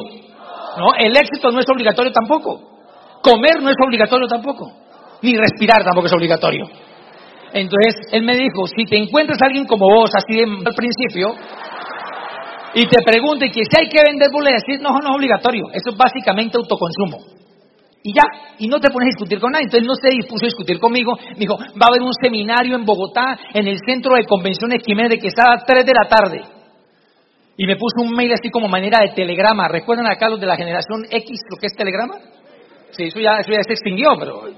[0.81, 2.57] No, el éxito no es obligatorio tampoco.
[3.21, 4.65] Comer no es obligatorio tampoco.
[5.21, 6.65] Ni respirar tampoco es obligatorio.
[7.53, 11.35] Entonces, él me dijo, si te encuentras a alguien como vos, así al principio,
[12.73, 15.65] y te pregunte que si hay que vender, vos le decís, no, no es obligatorio,
[15.71, 17.44] eso es básicamente autoconsumo.
[18.07, 18.21] Y ya,
[18.59, 19.65] y no te pones a discutir con nadie.
[19.65, 21.17] Entonces no se dispuso a discutir conmigo.
[21.17, 25.09] Me dijo, va a haber un seminario en Bogotá, en el Centro de Convenciones Jiménez
[25.09, 26.41] de Quesada, a 3 de la tarde.
[27.57, 29.67] Y me puso un mail así como manera de telegrama.
[29.69, 32.19] ¿Recuerdan acá los de la generación X lo que es telegrama?
[32.91, 34.53] Sí, eso ya, eso ya se extinguió, pero...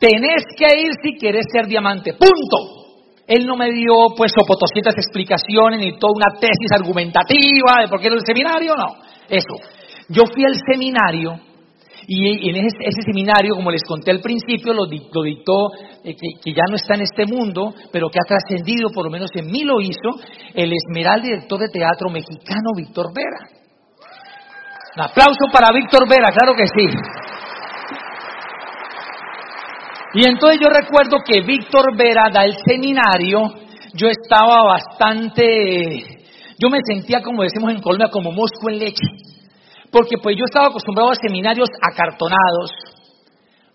[0.00, 2.14] Tenés que ir si querés ser diamante.
[2.14, 3.22] Punto.
[3.28, 8.08] Él no me dio, pues, sopotoscientas explicaciones ni toda una tesis argumentativa de por qué
[8.08, 8.96] era el seminario, no.
[9.28, 9.54] Eso.
[10.08, 11.51] Yo fui al seminario
[12.06, 15.70] y en ese, seminario, como les conté al principio, lo, dictó,
[16.04, 19.30] eh, que, ya no está en este mundo, pero que ha trascendido, por lo menos
[19.34, 20.20] en mí lo hizo,
[20.54, 23.48] el esmeral director de teatro mexicano Víctor Vera.
[24.96, 26.88] Un aplauso para Víctor Vera, claro que sí.
[30.14, 33.54] Y entonces yo recuerdo que Víctor Vera da el seminario,
[33.94, 36.02] yo estaba bastante,
[36.58, 39.06] yo me sentía como decimos en Colombia, como mosco en leche,
[39.92, 42.72] porque pues yo estaba acostumbrado a seminarios acartonados,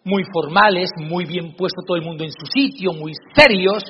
[0.04, 3.84] muy formales, muy bien puesto todo el mundo en su sitio, muy serios,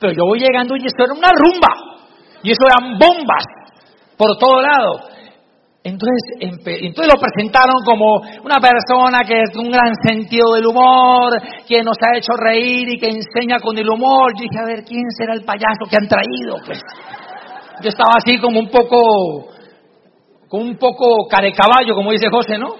[0.00, 2.00] pero yo voy llegando y esto era una rumba,
[2.42, 3.44] y eso eran bombas
[4.16, 5.14] por todo lado.
[5.84, 11.36] Entonces, entonces lo presentaron como una persona que es un gran sentido del humor,
[11.68, 14.32] que nos ha hecho reír y que enseña con el humor.
[14.34, 16.56] Yo dije, a ver, ¿quién será el payaso que han traído?
[16.64, 16.80] Pues
[17.82, 19.52] yo estaba así como un poco,
[20.48, 22.76] como un poco carecaballo, como dice José, ¿no?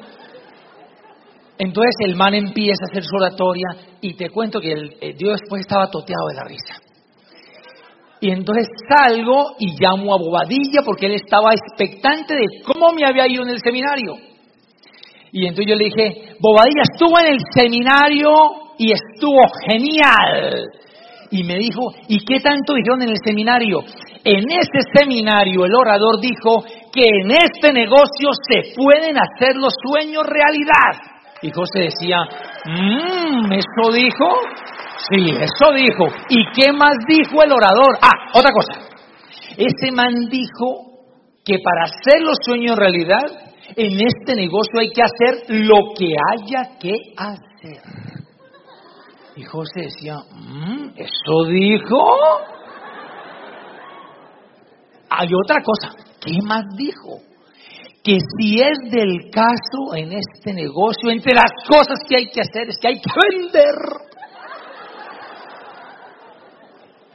[1.58, 3.68] Entonces el man empieza a hacer su oratoria
[4.00, 6.74] y te cuento que eh, Dios después estaba toteado de la risa.
[8.20, 13.28] Y entonces salgo y llamo a Bobadilla porque él estaba expectante de cómo me había
[13.28, 14.14] ido en el seminario.
[15.30, 18.30] Y entonces yo le dije, Bobadilla estuvo en el seminario
[18.78, 20.64] y estuvo genial.
[21.30, 23.80] Y me dijo, ¿y qué tanto dijeron en el seminario?
[24.24, 30.24] En ese seminario el orador dijo que en este negocio se pueden hacer los sueños
[30.24, 31.14] realidad.
[31.42, 32.18] Y José decía,
[32.64, 34.28] mmm, ¿eso dijo?
[35.10, 36.06] Sí, eso dijo.
[36.28, 37.98] ¿Y qué más dijo el orador?
[38.00, 38.94] Ah, otra cosa.
[39.56, 40.94] Ese man dijo
[41.44, 43.26] que para hacer los sueños realidad,
[43.76, 47.82] en este negocio hay que hacer lo que haya que hacer.
[49.36, 51.98] Y José decía, mm, ¿eso dijo?
[55.10, 56.13] Hay otra cosa.
[56.24, 57.20] ¿Qué más dijo?
[58.02, 62.68] Que si es del caso en este negocio, entre las cosas que hay que hacer
[62.68, 63.74] es que hay que vender.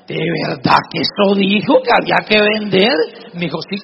[0.08, 2.96] ¿De verdad que eso dijo que había que vender?
[3.34, 3.78] Me dijo, sí.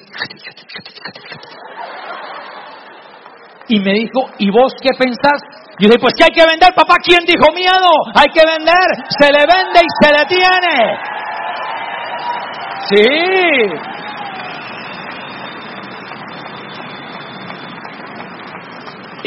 [3.68, 5.42] Y me dijo, ¿y vos qué pensás?
[5.78, 6.96] Y dije, pues que hay que vender, papá.
[7.02, 7.90] ¿Quién dijo miedo?
[8.14, 8.86] Hay que vender.
[9.18, 10.76] Se le vende y se le tiene.
[12.88, 13.95] Sí.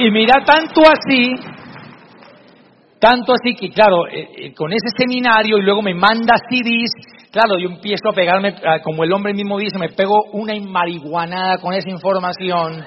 [0.02, 1.36] Y mira, tanto así
[3.00, 6.92] tanto así que, claro, eh, eh, con ese seminario y luego me manda CDs,
[7.32, 11.60] claro, yo empiezo a pegarme, ah, como el hombre mismo dice, me pego una marihuanada
[11.60, 12.84] con esa información.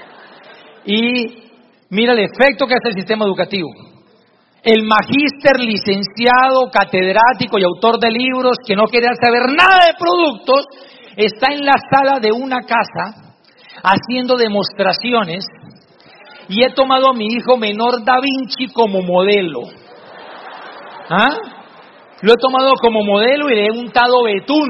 [0.84, 1.50] Y
[1.88, 3.70] mira el efecto que hace el sistema educativo.
[4.62, 10.66] El magíster, licenciado, catedrático y autor de libros que no quiere saber nada de productos,
[11.16, 13.34] está en la sala de una casa
[13.82, 15.46] haciendo demostraciones
[16.48, 19.60] y he tomado a mi hijo menor Da Vinci como modelo.
[21.08, 21.36] ¿Ah?
[22.22, 24.68] Lo he tomado como modelo y le he untado betún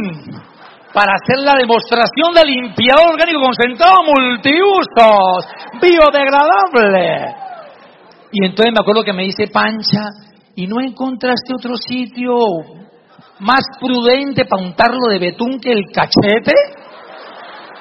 [0.93, 5.47] para hacer la demostración del limpiador orgánico concentrado multiusos,
[5.81, 7.35] biodegradable.
[8.33, 10.05] Y entonces me acuerdo que me dice Pancha,
[10.55, 12.35] ¿y no encontraste otro sitio
[13.43, 16.53] más prudente para untarlo de betún que el cachete.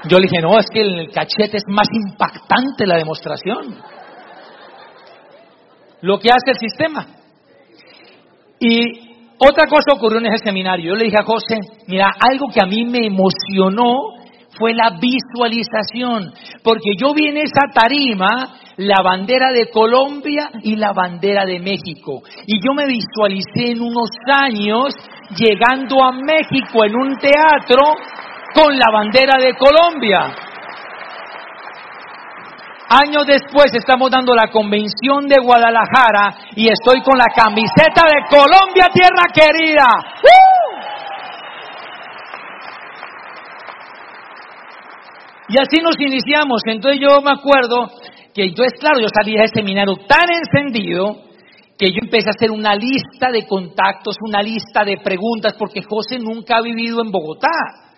[0.05, 3.77] Yo le dije, no, es que el cachete es más impactante la demostración.
[6.01, 7.07] Lo que hace el sistema.
[8.59, 10.93] Y otra cosa ocurrió en ese seminario.
[10.93, 14.21] Yo le dije a José, mira, algo que a mí me emocionó
[14.57, 16.33] fue la visualización,
[16.63, 18.27] porque yo vi en esa tarima
[18.77, 22.21] la bandera de Colombia y la bandera de México.
[22.45, 24.93] Y yo me visualicé en unos años
[25.35, 27.81] llegando a México en un teatro
[28.53, 30.19] con la bandera de Colombia.
[32.89, 38.89] Años después estamos dando la convención de Guadalajara y estoy con la camiseta de Colombia,
[38.93, 39.87] tierra querida.
[45.47, 46.61] Y así nos iniciamos.
[46.65, 47.91] Entonces yo me acuerdo
[48.33, 51.31] que entonces, claro, yo salí de ese seminario tan encendido
[51.77, 56.19] que yo empecé a hacer una lista de contactos, una lista de preguntas, porque José
[56.19, 57.90] nunca ha vivido en Bogotá.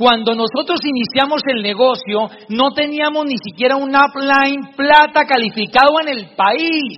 [0.00, 6.30] Cuando nosotros iniciamos el negocio, no teníamos ni siquiera un upline plata calificado en el
[6.34, 6.96] país.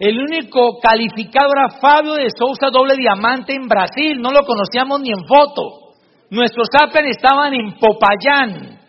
[0.00, 5.10] El único calificado era Fabio de Sousa doble diamante en Brasil, no lo conocíamos ni
[5.10, 5.94] en foto.
[6.30, 8.80] Nuestros upline estaban en Popayán,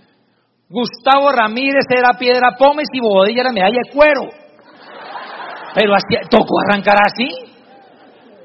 [0.68, 4.22] Gustavo Ramírez era piedra pómez y Bodilla era medalla de cuero.
[5.76, 7.30] Pero así, tocó arrancar así.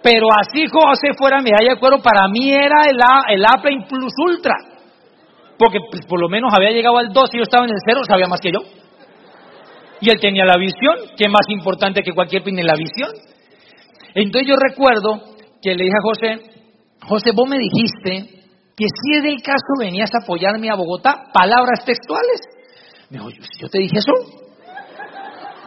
[0.03, 2.99] Pero así José fuera medalla de cuero, para mí era el,
[3.31, 4.74] el Apple Plus Ultra.
[5.65, 8.03] Porque pues, por lo menos había llegado al 2 y yo estaba en el 0,
[8.07, 8.61] sabía más que yo.
[9.99, 13.09] Y él tenía la visión, que es más importante que cualquier en la visión.
[14.15, 15.23] Entonces yo recuerdo
[15.63, 16.37] que le dije a José,
[17.09, 18.45] José, vos me dijiste
[18.77, 22.41] que si es del caso venías a apoyarme a Bogotá, palabras textuales.
[23.09, 24.13] Me dijo, ¿yo te dije eso?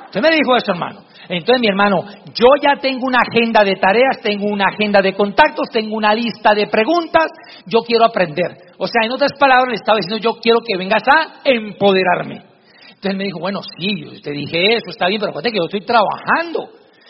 [0.06, 1.07] Usted me dijo eso, hermano.
[1.30, 5.70] Entonces, mi hermano, yo ya tengo una agenda de tareas, tengo una agenda de contactos,
[5.72, 7.28] tengo una lista de preguntas,
[7.66, 8.58] yo quiero aprender.
[8.78, 12.44] O sea, en otras palabras, le estaba diciendo, yo quiero que vengas a empoderarme.
[12.90, 15.66] Entonces me dijo, bueno, sí, yo te dije eso, está bien, pero acuérdate que yo
[15.66, 16.70] estoy trabajando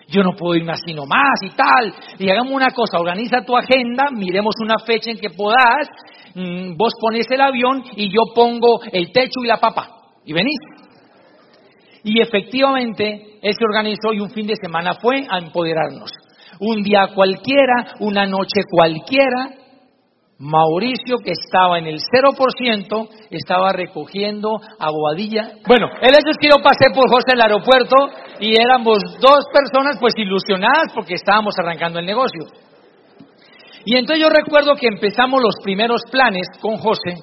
[0.09, 1.93] yo no puedo irme así nomás y tal.
[2.17, 5.87] Y hagamos una cosa, organiza tu agenda, miremos una fecha en que puedas,
[6.33, 9.89] mm, vos pones el avión y yo pongo el techo y la papa.
[10.25, 10.57] Y venís.
[12.07, 16.09] Y efectivamente, él se organizó y un fin de semana fue a empoderarnos.
[16.61, 19.49] Un día cualquiera, una noche cualquiera,
[20.39, 25.51] Mauricio, que estaba en el 0%, estaba recogiendo aguadilla.
[25.67, 27.97] Bueno, el hecho es que yo pasé por José el aeropuerto
[28.39, 32.45] y éramos dos personas pues ilusionadas porque estábamos arrancando el negocio.
[33.83, 37.15] Y entonces yo recuerdo que empezamos los primeros planes con José.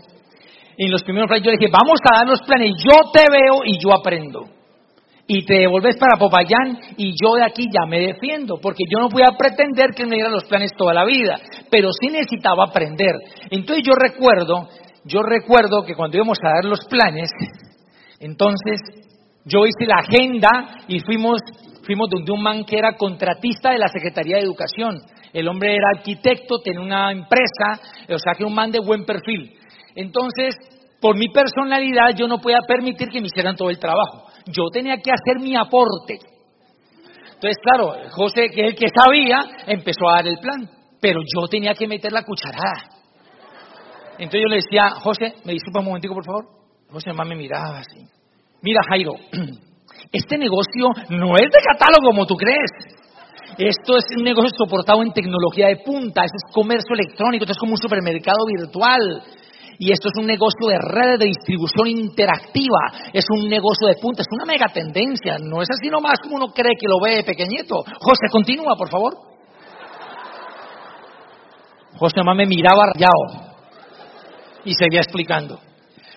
[0.76, 3.62] Y en los primeros planes yo dije, vamos a dar los planes, yo te veo
[3.64, 4.54] y yo aprendo
[5.26, 9.08] y te devolves para Popayán y yo de aquí ya me defiendo, porque yo no
[9.08, 11.36] voy a pretender que me dieran los planes toda la vida,
[11.70, 13.14] pero sí necesitaba aprender.
[13.50, 14.68] Entonces yo recuerdo,
[15.04, 17.30] yo recuerdo que cuando íbamos a dar los planes,
[18.20, 18.80] entonces
[19.46, 21.40] yo hice la agenda y fuimos,
[21.84, 24.96] fuimos donde un man que era contratista de la Secretaría de Educación.
[25.32, 29.52] El hombre era arquitecto, tenía una empresa, o sea que un man de buen perfil.
[29.96, 30.54] Entonces,
[31.00, 34.96] por mi personalidad, yo no podía permitir que me hicieran todo el trabajo yo tenía
[34.96, 36.18] que hacer mi aporte.
[37.34, 40.68] Entonces, claro, José, que es el que sabía, empezó a dar el plan,
[41.00, 42.94] pero yo tenía que meter la cucharada.
[44.18, 46.44] Entonces yo le decía, José, me disculpa un momentico, por favor.
[46.90, 48.06] José más me miraba así.
[48.62, 49.14] Mira, Jairo,
[50.12, 52.70] este negocio no es de catálogo como tú crees.
[53.58, 57.58] Esto es un negocio soportado en tecnología de punta, eso es comercio electrónico, esto es
[57.58, 59.22] como un supermercado virtual.
[59.78, 64.22] Y esto es un negocio de redes de distribución interactiva, es un negocio de punta,
[64.22, 67.82] es una mega tendencia, no es así nomás como uno cree que lo ve pequeñito.
[68.00, 69.14] José, continúa, por favor.
[71.96, 73.54] José mamá me miraba rayado
[74.64, 75.58] y seguía explicando.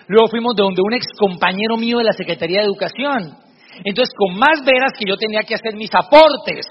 [0.07, 3.37] Luego fuimos de donde un ex compañero mío de la Secretaría de Educación.
[3.83, 6.65] Entonces, con más veras que yo tenía que hacer mis aportes.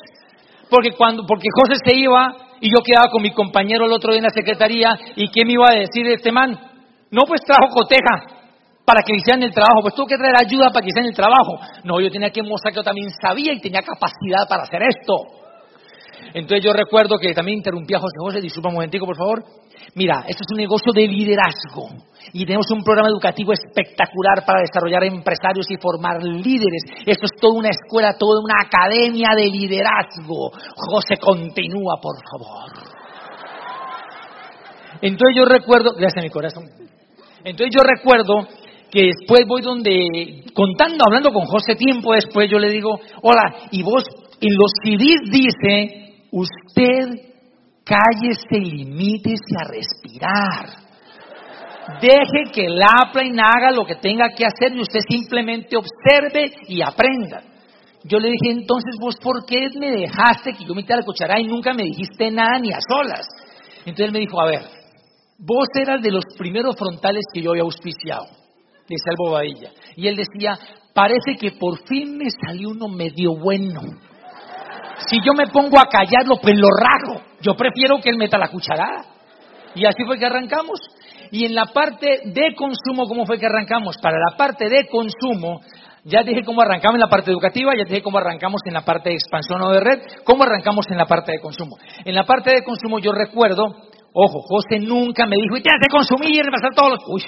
[0.70, 4.18] Porque cuando, porque José se iba y yo quedaba con mi compañero el otro día
[4.18, 6.58] en la secretaría y qué me iba a decir este man,
[7.10, 8.36] no, pues trajo coteja
[8.84, 11.58] para que hicieran el trabajo, pues tuvo que traer ayuda para que hicieran el trabajo.
[11.84, 15.14] No, yo tenía que mostrar que yo también sabía y tenía capacidad para hacer esto.
[16.34, 19.44] Entonces yo recuerdo que también interrumpí a José José, disculpa un momentico, por favor.
[19.94, 21.88] Mira, esto es un negocio de liderazgo
[22.32, 26.82] y tenemos un programa educativo espectacular para desarrollar empresarios y formar líderes.
[27.06, 30.50] Esto es toda una escuela, toda una academia de liderazgo.
[30.90, 32.95] José, continúa, por favor.
[35.02, 36.64] Entonces yo recuerdo, gracias a mi corazón,
[37.44, 38.48] entonces yo recuerdo
[38.90, 43.82] que después voy donde, contando, hablando con José tiempo después, yo le digo, hola, y
[43.82, 44.04] vos
[44.40, 47.26] en los CDs dice, usted
[47.84, 50.86] cállese y limítese a respirar.
[52.00, 56.82] Deje que el upline haga lo que tenga que hacer y usted simplemente observe y
[56.82, 57.42] aprenda.
[58.02, 61.44] Yo le dije, entonces vos, ¿por qué me dejaste que yo metiera la cuchara y
[61.44, 63.26] nunca me dijiste nada ni a solas?
[63.80, 64.62] Entonces él me dijo, a ver,
[65.38, 68.26] vos eras de los primeros frontales que yo había auspiciado,
[68.88, 69.70] decía el Bobadilla.
[69.96, 70.58] Y él decía,
[70.94, 73.80] parece que por fin me salió uno medio bueno.
[75.08, 77.22] Si yo me pongo a callarlo, pues lo rajo.
[77.40, 79.04] Yo prefiero que él meta la cucharada.
[79.74, 80.80] Y así fue que arrancamos.
[81.30, 83.98] Y en la parte de consumo, ¿cómo fue que arrancamos?
[83.98, 85.60] Para la parte de consumo,
[86.04, 89.10] ya dije cómo arrancamos en la parte educativa, ya dije cómo arrancamos en la parte
[89.10, 91.76] de expansión o de red, cómo arrancamos en la parte de consumo.
[92.04, 93.74] En la parte de consumo yo recuerdo,
[94.16, 97.00] ojo, José nunca me dijo, y tienes que consumir y reemplazar todos los...
[97.08, 97.22] Uy,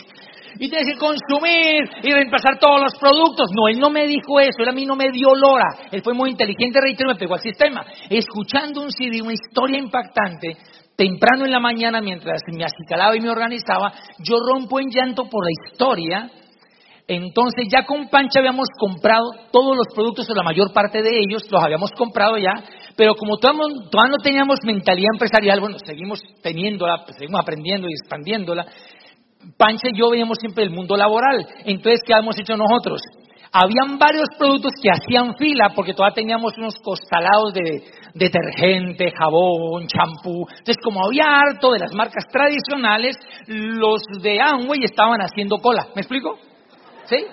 [0.58, 3.50] y tienes que consumir y reemplazar todos los productos.
[3.54, 5.66] No, él no me dijo eso, él a mí no me dio lora.
[5.92, 7.84] Él fue muy inteligente, reitero, me pegó al sistema.
[8.08, 10.56] Escuchando un CD, una historia impactante,
[10.96, 15.44] temprano en la mañana, mientras me acicalaba y me organizaba, yo rompo en llanto por
[15.44, 16.30] la historia.
[17.06, 21.50] Entonces ya con Pancha habíamos comprado todos los productos o la mayor parte de ellos,
[21.50, 22.52] los habíamos comprado ya,
[22.98, 28.66] pero como todavía no teníamos mentalidad empresarial, bueno, seguimos teniéndola, seguimos aprendiendo y expandiéndola.
[29.56, 31.46] Pancha y yo veíamos siempre el mundo laboral.
[31.64, 33.00] Entonces, ¿qué habíamos hecho nosotros?
[33.52, 37.84] Habían varios productos que hacían fila porque todavía teníamos unos costalados de
[38.14, 40.44] detergente, jabón, champú.
[40.50, 45.86] Entonces, como había harto de las marcas tradicionales, los de Amway estaban haciendo cola.
[45.94, 46.36] ¿Me explico?
[47.04, 47.24] ¿Sí?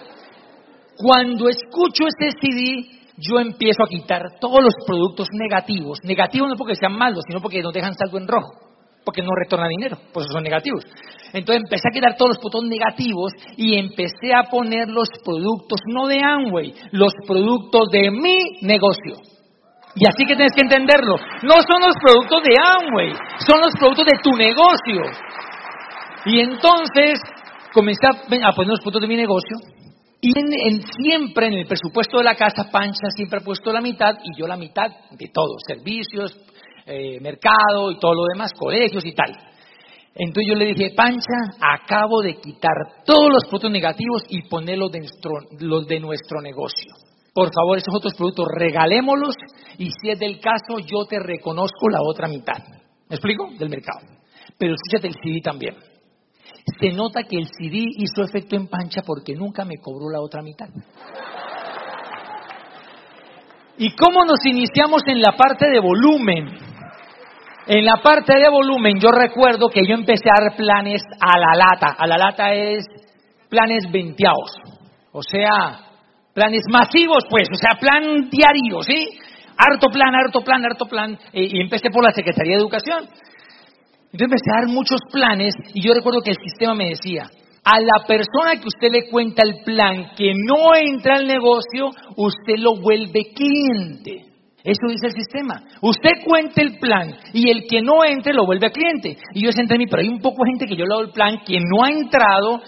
[0.96, 6.00] Cuando escucho ese CD, yo empiezo a quitar todos los productos negativos.
[6.04, 8.66] Negativos no porque sean malos, sino porque nos dejan saldo en rojo
[9.06, 10.84] porque no retorna dinero, pues son negativos.
[11.32, 16.08] Entonces empecé a quitar todos los puntos negativos y empecé a poner los productos, no
[16.08, 19.14] de Amway, los productos de mi negocio.
[19.96, 21.16] Y así que tienes que entenderlo.
[21.44, 23.14] No son los productos de Amway,
[23.48, 25.02] son los productos de tu negocio.
[26.26, 27.20] Y entonces
[27.72, 29.75] comencé a poner los productos de mi negocio.
[30.22, 34.18] Y en, siempre en el presupuesto de la casa, Pancha siempre ha puesto la mitad
[34.24, 36.36] y yo la mitad de todo, servicios,
[36.86, 39.32] eh, mercado y todo lo demás, colegios y tal.
[40.16, 44.92] Entonces yo le dije, Pancha, acabo de quitar todos los productos negativos y poner los
[44.92, 45.02] de
[45.60, 46.94] los de nuestro negocio.
[47.34, 49.36] Por favor, esos otros productos regalémoslos
[49.78, 52.60] y si es del caso, yo te reconozco la otra mitad.
[53.10, 53.50] ¿Me explico?
[53.60, 54.00] Del mercado.
[54.58, 55.76] Pero escúchate el CD también.
[56.80, 60.42] Se nota que el CD hizo efecto en Pancha porque nunca me cobró la otra
[60.42, 60.68] mitad.
[63.78, 66.58] ¿Y cómo nos iniciamos en la parte de volumen?
[67.68, 71.56] En la parte de volumen, yo recuerdo que yo empecé a dar planes a la
[71.58, 71.96] lata.
[71.98, 72.86] A la lata es
[73.50, 74.56] planes venteados.
[75.12, 75.80] O sea,
[76.34, 77.50] planes masivos, pues.
[77.52, 79.18] O sea, plan diario, ¿sí?
[79.58, 81.18] Harto plan, harto plan, harto plan.
[81.34, 83.10] y empecé por la Secretaría de Educación.
[84.16, 87.30] Entonces empecé a dar muchos planes y yo recuerdo que el sistema me decía,
[87.66, 92.56] a la persona que usted le cuenta el plan que no entra al negocio, usted
[92.60, 94.24] lo vuelve cliente.
[94.64, 95.62] Eso dice el sistema.
[95.82, 99.18] Usted cuente el plan y el que no entre lo vuelve a cliente.
[99.34, 101.06] Y yo senté a mí, pero hay un poco de gente que yo le doy
[101.08, 102.62] el plan que no ha entrado,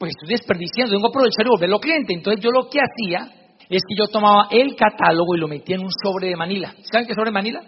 [0.00, 2.12] pues estoy desperdiciando, tengo que aprovechar y volverlo cliente.
[2.12, 3.32] Entonces yo lo que hacía
[3.68, 6.74] es que yo tomaba el catálogo y lo metía en un sobre de Manila.
[6.90, 7.62] ¿Saben qué sobre Manila?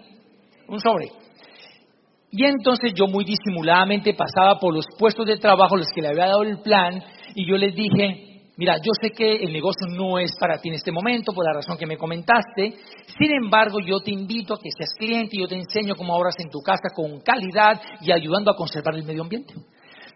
[0.67, 1.28] Un sobre.
[2.31, 6.27] Y entonces yo muy disimuladamente pasaba por los puestos de trabajo los que le había
[6.27, 7.01] dado el plan
[7.33, 10.75] y yo les dije, mira, yo sé que el negocio no es para ti en
[10.75, 12.75] este momento por la razón que me comentaste,
[13.17, 16.35] sin embargo yo te invito a que seas cliente y yo te enseño cómo ahorras
[16.39, 19.53] en tu casa con calidad y ayudando a conservar el medio ambiente.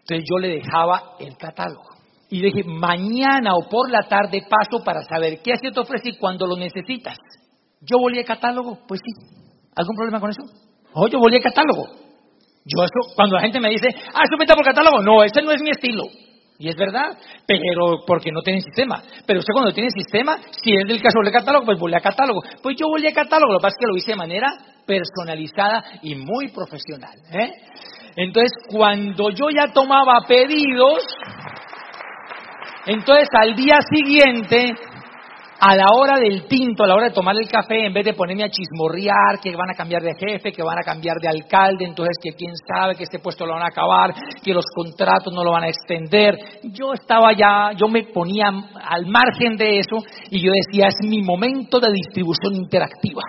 [0.01, 1.89] Entonces yo le dejaba el catálogo.
[2.29, 6.17] Y dije, mañana o por la tarde paso para saber qué así te ofrece y
[6.17, 7.17] cuándo lo necesitas.
[7.81, 9.37] Yo volví el catálogo, pues sí.
[9.75, 10.72] ¿Algún problema con eso?
[10.93, 11.87] Oh, yo volví el catálogo.
[12.65, 15.51] Yo eso, cuando la gente me dice, ah, eso venta por catálogo, no, ese no
[15.51, 16.03] es mi estilo.
[16.59, 19.01] Y es verdad, pero porque no tienen sistema.
[19.25, 22.41] Pero usted cuando tiene sistema, si es del caso de catálogo, pues volví a catálogo.
[22.61, 24.47] Pues yo volví a catálogo, lo que pasa es que lo hice de manera
[24.85, 27.15] personalizada y muy profesional.
[27.31, 27.51] ¿eh?
[28.15, 31.03] Entonces, cuando yo ya tomaba pedidos,
[32.85, 34.73] entonces al día siguiente
[35.65, 38.13] a la hora del tinto, a la hora de tomar el café, en vez de
[38.13, 41.85] ponerme a chismorrear que van a cambiar de jefe, que van a cambiar de alcalde,
[41.85, 45.41] entonces que quién sabe que este puesto lo van a acabar, que los contratos no
[45.41, 50.45] lo van a extender, yo estaba ya, yo me ponía al margen de eso y
[50.45, 53.21] yo decía, es mi momento de distribución interactiva.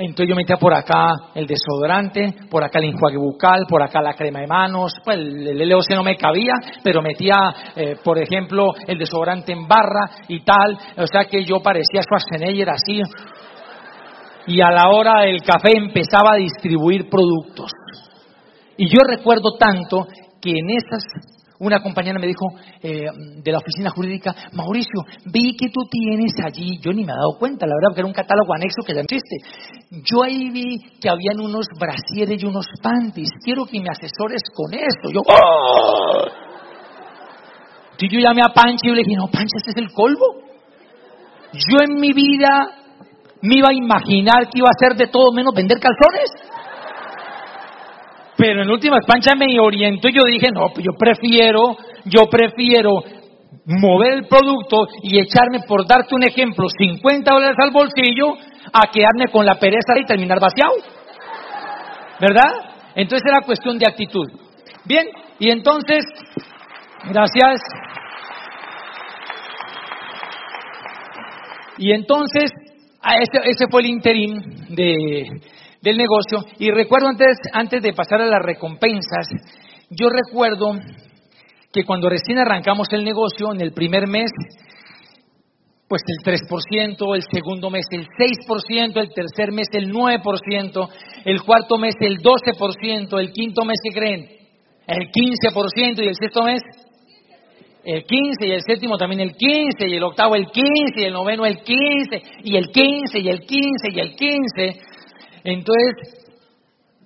[0.00, 4.14] Entonces yo metía por acá el desodorante, por acá el enjuague bucal, por acá la
[4.14, 7.34] crema de manos, pues el, el no me cabía, pero metía,
[7.74, 12.70] eh, por ejemplo, el desodorante en barra y tal, o sea que yo parecía Schwarzenegger
[12.70, 13.02] así.
[14.46, 17.72] y a la hora del café empezaba a distribuir productos.
[18.76, 20.06] Y yo recuerdo tanto
[20.40, 21.02] que en esas
[21.60, 22.46] una compañera me dijo
[22.82, 23.06] eh,
[23.42, 27.38] de la oficina jurídica, Mauricio, vi que tú tienes allí, yo ni me he dado
[27.38, 29.36] cuenta, la verdad, porque era un catálogo anexo que ya existe.
[30.04, 34.72] Yo ahí vi que habían unos brasieres y unos panties, quiero que me asesores con
[34.74, 35.10] esto.
[35.12, 36.48] Yo, ¡Oh!
[38.00, 40.26] Y yo llamé a Pancha y le dije, no, Pancha, este es el colmo.
[41.52, 42.70] Yo en mi vida
[43.42, 46.30] me iba a imaginar que iba a hacer de todo menos vender calzones.
[48.38, 53.02] Pero en última Pancha me orientó y yo dije, no, pues yo prefiero, yo prefiero
[53.66, 58.34] mover el producto y echarme, por darte un ejemplo, 50 dólares al bolsillo
[58.72, 60.72] a quedarme con la pereza y terminar vaciado.
[62.20, 62.52] ¿Verdad?
[62.94, 64.26] Entonces era cuestión de actitud.
[64.84, 65.08] Bien,
[65.40, 66.04] y entonces,
[67.10, 67.60] gracias.
[71.76, 72.52] Y entonces,
[73.20, 75.26] ese, ese fue el interín de,
[75.82, 76.44] del negocio.
[76.58, 79.28] Y recuerdo antes, antes de pasar a las recompensas,
[79.90, 80.72] yo recuerdo
[81.72, 84.30] que cuando recién arrancamos el negocio, en el primer mes,
[85.88, 90.88] pues el 3%, el segundo mes el 6%, el tercer mes el 9%,
[91.24, 94.28] el cuarto mes el 12%, el quinto mes, ¿qué creen?
[94.86, 96.60] El 15% y el sexto mes
[97.84, 100.66] el 15 y el séptimo también el 15 y el octavo el 15
[100.96, 104.80] y el noveno el 15 y el 15 y el 15 y el 15
[105.52, 106.28] entonces,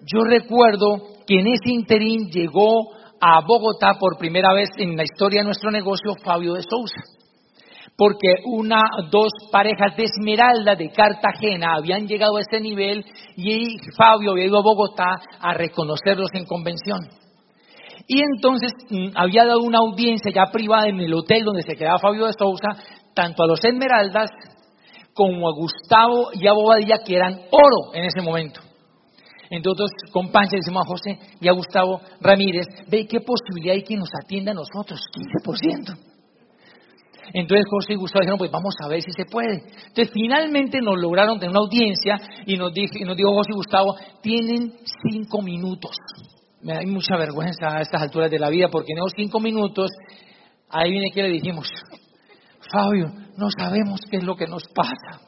[0.05, 2.91] yo recuerdo que en ese interín llegó
[3.21, 7.03] a Bogotá por primera vez en la historia de nuestro negocio Fabio de Sousa.
[7.97, 8.83] Porque una,
[9.13, 13.05] dos parejas de Esmeralda de Cartagena habían llegado a ese nivel
[13.37, 16.99] y Fabio había ido a Bogotá a reconocerlos en convención.
[18.09, 22.01] Y entonces mm, había dado una audiencia ya privada en el hotel donde se quedaba
[22.01, 22.71] Fabio de Sousa,
[23.15, 24.31] tanto a los Esmeraldas
[25.15, 28.61] como a Gustavo y a Bobadilla, que eran oro en ese momento.
[29.51, 33.97] Entonces, con Pancha decimos a José y a Gustavo Ramírez, ve qué posibilidad hay que
[33.97, 34.99] nos atienda a nosotros,
[35.45, 35.95] 15%.
[37.35, 39.63] Entonces José y Gustavo dijeron, pues vamos a ver si se puede.
[39.89, 43.57] Entonces finalmente nos lograron tener una audiencia y nos, dijo, y nos dijo José y
[43.57, 44.75] Gustavo, tienen
[45.11, 45.93] cinco minutos.
[46.63, 49.91] Me da mucha vergüenza a estas alturas de la vida porque en esos cinco minutos,
[50.71, 51.69] ahí viene que le dijimos,
[52.71, 55.21] Fabio, no sabemos qué es lo que nos pasa.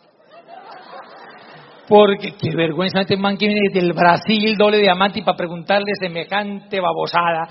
[1.88, 6.80] Porque qué vergüenza este man que viene del Brasil, doble diamante, y para preguntarle semejante
[6.80, 7.48] babosada.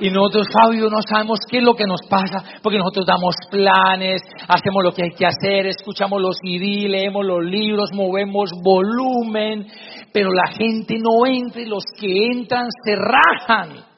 [0.00, 4.20] Y nosotros, Fabio, no sabemos qué es lo que nos pasa, porque nosotros damos planes,
[4.48, 9.66] hacemos lo que hay que hacer, escuchamos los CD, leemos los libros, movemos volumen,
[10.12, 13.91] pero la gente no entra y los que entran se rajan.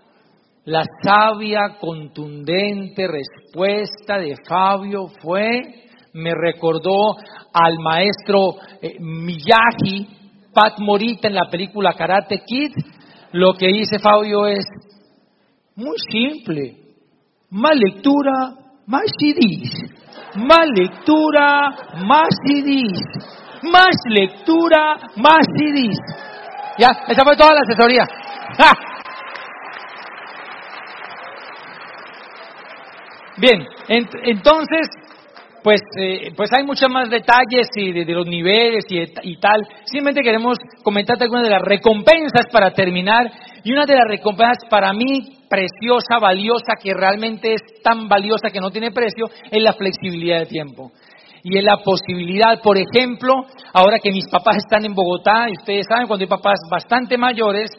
[0.66, 5.60] La sabia, contundente respuesta de Fabio fue,
[6.14, 7.16] me recordó
[7.52, 10.08] al maestro eh, Miyagi,
[10.54, 12.72] Pat Morita en la película Karate Kid,
[13.32, 14.64] lo que dice Fabio es
[15.76, 16.76] muy simple,
[17.50, 18.54] más lectura,
[18.86, 19.70] más CDs,
[20.36, 23.02] más lectura, más CDs,
[23.70, 25.98] más lectura, más CDs.
[26.78, 28.06] Ya, esa fue toda la asesoría.
[33.36, 34.88] Bien, entonces,
[35.64, 39.66] pues, eh, pues hay muchos más detalles y de, los niveles y, y, tal.
[39.84, 43.30] Simplemente queremos comentarte algunas de las recompensas para terminar.
[43.64, 48.60] Y una de las recompensas para mí preciosa, valiosa, que realmente es tan valiosa que
[48.60, 50.92] no tiene precio, es la flexibilidad de tiempo.
[51.42, 53.34] Y es la posibilidad, por ejemplo,
[53.72, 57.70] ahora que mis papás están en Bogotá, y ustedes saben, cuando hay papás bastante mayores,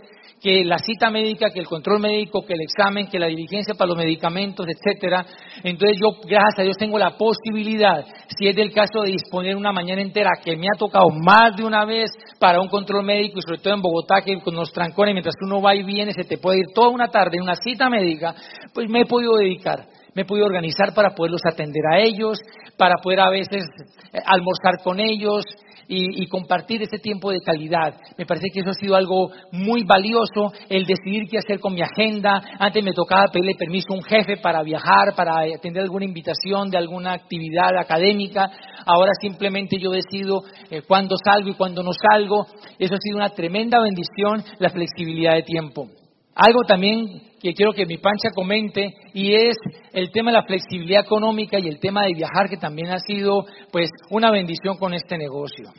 [0.46, 3.88] que la cita médica, que el control médico, que el examen, que la diligencia para
[3.88, 5.26] los medicamentos, etcétera.
[5.64, 8.06] Entonces yo, gracias a Dios, tengo la posibilidad,
[8.38, 11.64] si es del caso de disponer una mañana entera, que me ha tocado más de
[11.64, 15.16] una vez para un control médico y sobre todo en Bogotá, que con los trancones,
[15.16, 17.90] mientras uno va y viene, se te puede ir toda una tarde en una cita
[17.90, 18.36] médica,
[18.72, 22.40] pues me he podido dedicar me he podido organizar para poderlos atender a ellos,
[22.78, 23.66] para poder a veces
[24.14, 25.44] eh, almorzar con ellos,
[25.88, 27.96] y, compartir ese tiempo de calidad.
[28.18, 31.82] Me parece que eso ha sido algo muy valioso, el decidir qué hacer con mi
[31.82, 32.42] agenda.
[32.60, 36.78] Antes me tocaba pedirle permiso a un jefe para viajar, para atender alguna invitación de
[36.78, 38.52] alguna actividad académica.
[38.86, 42.48] Ahora simplemente yo decido eh, cuándo salgo y cuándo no salgo.
[42.80, 45.88] Eso ha sido una tremenda bendición, la flexibilidad de tiempo.
[46.36, 49.56] Algo también que quiero que mi pancha comente y es
[49.94, 53.46] el tema de la flexibilidad económica y el tema de viajar que también ha sido
[53.72, 55.70] pues una bendición con este negocio.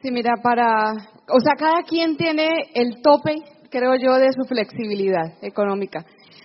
[0.00, 0.92] Sí, mira, para,
[1.28, 3.34] o sea, cada quien tiene el tope,
[3.68, 6.04] creo yo, de su flexibilidad económica.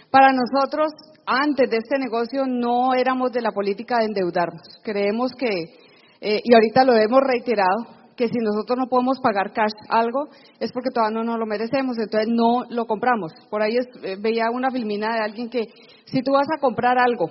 [0.10, 0.88] Para nosotros,
[1.28, 4.80] antes de este negocio, no éramos de la política de endeudarnos.
[4.82, 5.50] Creemos que,
[6.20, 10.28] eh, y ahorita lo hemos reiterado, que si nosotros no podemos pagar cash algo
[10.60, 13.32] es porque todavía no nos lo merecemos, entonces no lo compramos.
[13.50, 15.62] Por ahí eh, veía una filmina de alguien que
[16.06, 17.30] si tú vas a comprar algo,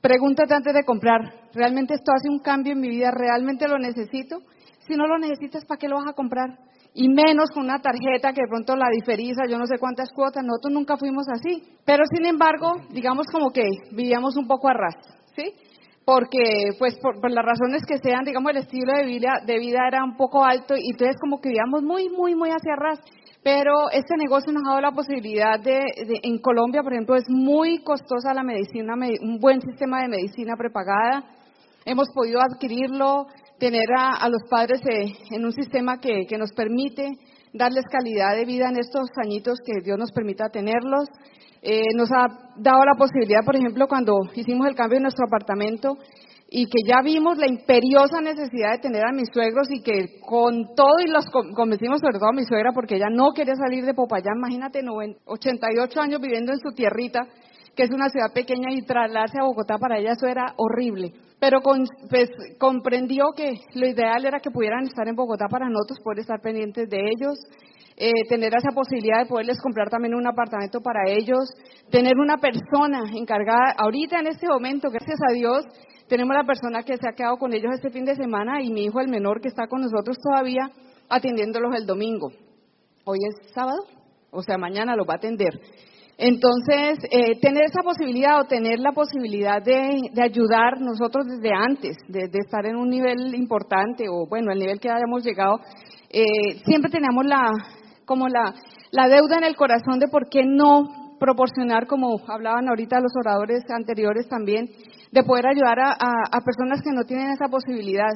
[0.00, 1.20] pregúntate antes de comprar,
[1.52, 3.10] ¿realmente esto hace un cambio en mi vida?
[3.10, 4.38] ¿Realmente lo necesito?
[4.86, 6.58] Si no lo necesitas, ¿para qué lo vas a comprar?
[6.94, 10.44] Y menos con una tarjeta que de pronto la diferiza, yo no sé cuántas cuotas,
[10.44, 11.62] nosotros nunca fuimos así.
[11.84, 14.96] Pero sin embargo, digamos como que vivíamos un poco a ras,
[15.36, 15.52] ¿sí?
[16.10, 20.02] Porque pues por, las razones que sean, digamos, el estilo de vida, de vida era
[20.02, 22.98] un poco alto y entonces como que vivíamos muy, muy, muy hacia ras.
[23.44, 25.78] Pero este negocio nos ha dado la posibilidad de,
[26.24, 31.22] en Colombia, por ejemplo, es muy costosa la medicina, un buen sistema de medicina prepagada.
[31.84, 33.28] Hemos podido adquirirlo,
[33.60, 37.06] tener a, los padres eh, en un sistema que, que nos permite
[37.52, 41.08] darles calidad de vida en estos añitos que Dios nos permita tenerlos.
[41.62, 45.98] Eh, nos ha dado la posibilidad, por ejemplo, cuando hicimos el cambio en nuestro apartamento
[46.48, 50.74] y que ya vimos la imperiosa necesidad de tener a mis suegros y que con
[50.74, 53.94] todo y los convencimos, sobre todo a mi suegra, porque ella no quería salir de
[53.94, 54.82] Popayán, imagínate,
[55.26, 57.20] 88 años viviendo en su tierrita,
[57.76, 61.12] que es una ciudad pequeña, y trasladarse a Bogotá para ella eso era horrible.
[61.38, 66.00] Pero con, pues, comprendió que lo ideal era que pudieran estar en Bogotá para nosotros,
[66.02, 67.38] poder estar pendientes de ellos.
[68.02, 71.40] Eh, tener esa posibilidad de poderles comprar también un apartamento para ellos,
[71.90, 75.66] tener una persona encargada, ahorita en este momento, gracias a Dios,
[76.08, 78.84] tenemos la persona que se ha quedado con ellos este fin de semana y mi
[78.84, 80.70] hijo el menor que está con nosotros todavía
[81.10, 82.32] atendiéndolos el domingo.
[83.04, 83.84] Hoy es sábado,
[84.30, 85.60] o sea, mañana los va a atender.
[86.16, 92.30] Entonces, eh, tener esa posibilidad o tener la posibilidad de, ayudar nosotros desde antes, de,
[92.32, 95.60] estar en un nivel importante o bueno, el nivel que hayamos llegado,
[96.08, 97.50] eh, siempre teníamos la,
[98.10, 98.52] como la,
[98.90, 103.62] la deuda en el corazón de por qué no proporcionar, como hablaban ahorita los oradores
[103.70, 104.68] anteriores también,
[105.12, 108.10] de poder ayudar a, personas que no tienen esa posibilidad.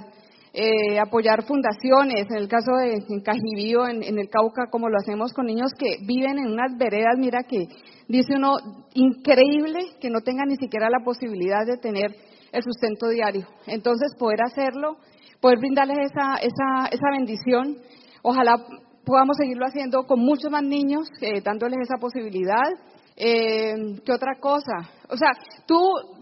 [0.53, 5.33] Eh, apoyar fundaciones, en el caso de en Cajibío, en, el Cauca, como lo hacemos
[5.33, 7.69] con niños que viven en unas veredas, mira que
[8.09, 8.57] dice uno,
[8.95, 12.17] increíble que no tengan ni siquiera la posibilidad de tener
[12.51, 13.47] el sustento diario.
[13.69, 14.97] Entonces, poder hacerlo,
[15.41, 17.77] poder brindarles esa, esa, esa bendición,
[18.23, 18.57] ojalá
[19.05, 22.69] podamos seguirlo haciendo con muchos más niños, eh, dándoles esa posibilidad.
[23.17, 23.75] Eh,
[24.05, 24.91] ¿Qué otra cosa?
[25.09, 25.31] O sea,
[25.67, 25.79] tú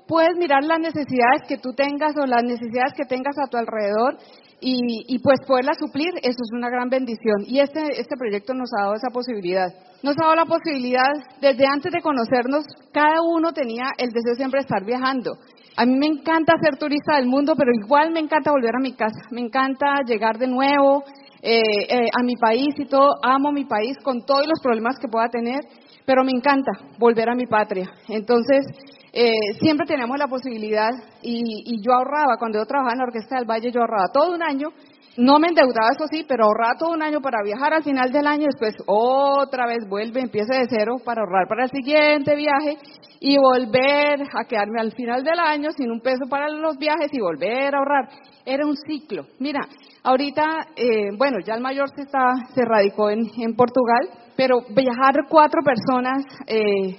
[0.06, 4.18] puedes mirar las necesidades que tú tengas o las necesidades que tengas a tu alrededor
[4.60, 7.42] y, y, pues poderlas suplir, eso es una gran bendición.
[7.46, 9.68] Y este, este proyecto nos ha dado esa posibilidad.
[10.04, 14.58] Nos ha dado la posibilidad, desde antes de conocernos, cada uno tenía el deseo siempre
[14.58, 15.32] de estar viajando.
[15.76, 18.92] A mí me encanta ser turista del mundo, pero igual me encanta volver a mi
[18.92, 19.26] casa.
[19.30, 21.02] Me encanta llegar de nuevo,
[21.44, 25.08] eh, eh, a mi país y todo, amo mi país con todos los problemas que
[25.08, 25.60] pueda tener,
[26.06, 26.70] pero me encanta
[27.00, 27.90] volver a mi patria.
[28.08, 28.64] Entonces,
[29.12, 30.90] eh, siempre teníamos la posibilidad
[31.20, 34.42] y, yo ahorraba, cuando yo trabajaba en la Orquesta del Valle, yo ahorraba todo un
[34.42, 34.68] año,
[35.16, 38.26] no me endeudaba, eso sí, pero ahorraba todo un año para viajar al final del
[38.26, 42.78] año, después otra vez vuelve, empieza de cero para ahorrar para el siguiente viaje
[43.20, 47.20] y volver a quedarme al final del año sin un peso para los viajes y
[47.20, 48.08] volver a ahorrar.
[48.44, 49.26] Era un ciclo.
[49.38, 49.60] Mira,
[50.04, 50.42] Ahorita,
[50.74, 56.24] eh, bueno, ya el mayor se, está, se radicó en, Portugal, pero viajar cuatro personas,
[56.48, 56.98] eh,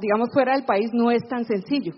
[0.00, 1.94] digamos, fuera del país no es tan sencillo.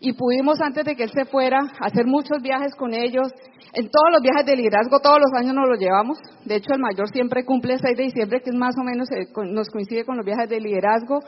[0.00, 3.28] Y pudimos, antes de que él se fuera, hacer muchos viajes con ellos.
[3.76, 6.16] En todos los viajes de liderazgo, todos los años nos los llevamos.
[6.44, 9.10] De hecho, el mayor siempre cumple el 6 de diciembre, que es más o menos,
[9.10, 11.18] eh, nos coincide con los viajes de liderazgo.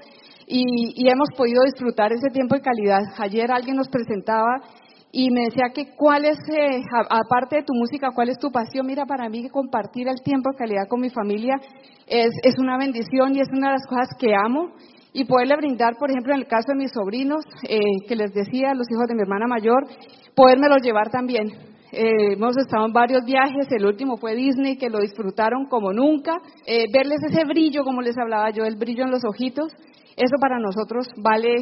[0.47, 3.03] Y, y hemos podido disfrutar ese tiempo de calidad.
[3.19, 4.63] Ayer alguien nos presentaba
[5.11, 8.87] y me decía que cuál es, eh, aparte de tu música, cuál es tu pasión.
[8.87, 11.55] Mira, para mí compartir el tiempo de calidad con mi familia
[12.07, 14.73] es, una bendición y es una de las cosas que amo.
[15.13, 18.75] Y poderle brindar, por ejemplo, en el caso de mis sobrinos, eh, que les decía,
[18.75, 19.87] los hijos de mi hermana mayor,
[20.35, 21.49] podérmelos llevar también.
[21.93, 26.33] Eh, hemos estado en varios viajes, el último fue Disney, que lo disfrutaron como nunca.
[26.93, 29.73] verles ese brillo, como les hablaba yo, el brillo en los ojitos,
[30.17, 31.55] eso para nosotros vale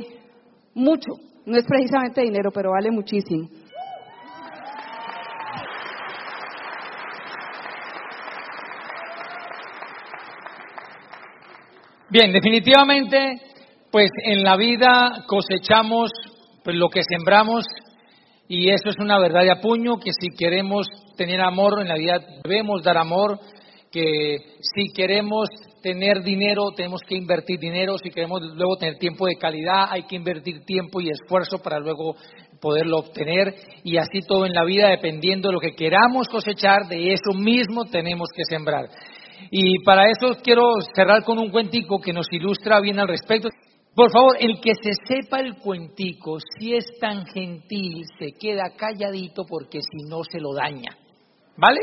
[0.74, 1.12] mucho.
[1.46, 3.48] No es precisamente dinero, pero vale muchísimo.
[12.10, 13.40] Bien, definitivamente,
[13.90, 16.12] pues en la vida cosechamos
[16.62, 17.64] pues, lo que sembramos
[18.48, 20.86] y eso es una verdad de apuño, que si queremos
[21.16, 23.38] tener amor en la vida debemos dar amor,
[23.90, 25.48] que si queremos
[25.82, 30.16] tener dinero, tenemos que invertir dinero, si queremos luego tener tiempo de calidad, hay que
[30.16, 32.16] invertir tiempo y esfuerzo para luego
[32.60, 37.12] poderlo obtener y así todo en la vida, dependiendo de lo que queramos cosechar, de
[37.12, 38.86] eso mismo tenemos que sembrar.
[39.50, 43.48] Y para eso quiero cerrar con un cuentico que nos ilustra bien al respecto.
[43.94, 49.44] Por favor, el que se sepa el cuentico, si es tan gentil, se queda calladito
[49.48, 50.96] porque si no se lo daña.
[51.56, 51.80] ¿Vale?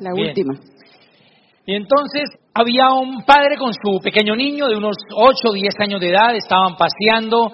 [0.00, 0.54] la última.
[1.64, 6.00] Y entonces había un padre con su pequeño niño de unos 8 o 10 años
[6.00, 7.50] de edad, estaban paseando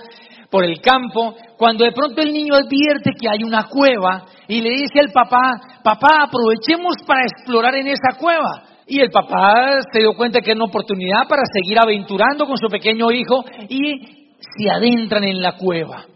[0.51, 4.70] por el campo, cuando de pronto el niño advierte que hay una cueva y le
[4.70, 8.68] dice al papá, papá, aprovechemos para explorar en esa cueva.
[8.89, 12.68] Y el papá se dio cuenta que era una oportunidad para seguir aventurando con su
[12.68, 16.07] pequeño hijo y se adentran en la cueva.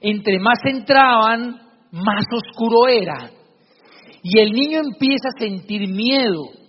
[0.00, 1.60] Entre más entraban,
[1.92, 3.30] más oscuro era.
[4.22, 6.59] Y el niño empieza a sentir miedo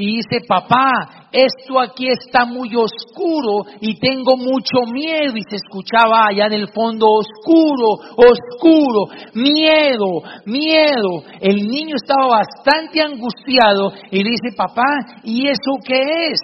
[0.00, 5.36] y dice, papá, esto aquí está muy oscuro y tengo mucho miedo.
[5.36, 11.24] Y se escuchaba allá en el fondo, oscuro, oscuro, miedo, miedo.
[11.40, 14.84] El niño estaba bastante angustiado y le dice, papá,
[15.24, 16.38] ¿y eso qué es?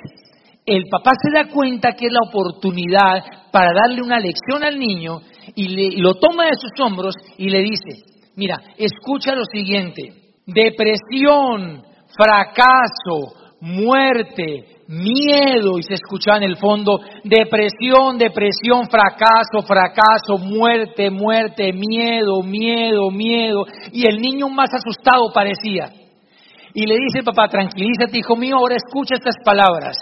[0.66, 5.20] El papá se da cuenta que es la oportunidad para darle una lección al niño
[5.54, 8.02] y lo toma de sus hombros y le dice,
[8.34, 10.12] mira, escucha lo siguiente,
[10.44, 11.84] depresión,
[12.16, 21.72] fracaso, muerte, miedo, y se escuchaba en el fondo, depresión, depresión, fracaso, fracaso, muerte, muerte,
[21.72, 25.90] miedo, miedo, miedo, y el niño más asustado parecía.
[26.74, 29.96] Y le dice, papá, tranquilízate, hijo mío, ahora escucha estas palabras.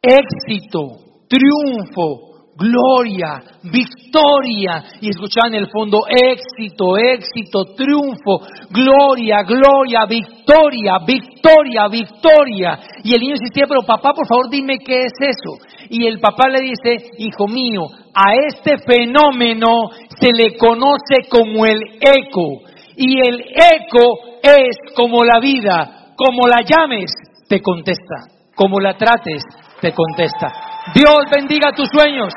[0.00, 0.98] Éxito,
[1.28, 2.29] triunfo,
[2.60, 4.84] gloria, victoria.
[5.00, 12.78] Y escuchaban en el fondo éxito, éxito, triunfo, gloria, gloria, victoria, victoria, victoria.
[13.02, 15.64] Y el niño insistía, pero papá, por favor, dime qué es eso.
[15.88, 19.88] Y el papá le dice, hijo mío, a este fenómeno
[20.20, 22.68] se le conoce como el eco.
[22.96, 27.10] Y el eco es como la vida, como la llames,
[27.48, 28.28] te contesta.
[28.54, 29.42] Como la trates,
[29.80, 30.69] te contesta.
[30.94, 32.32] Dios bendiga tus sueños.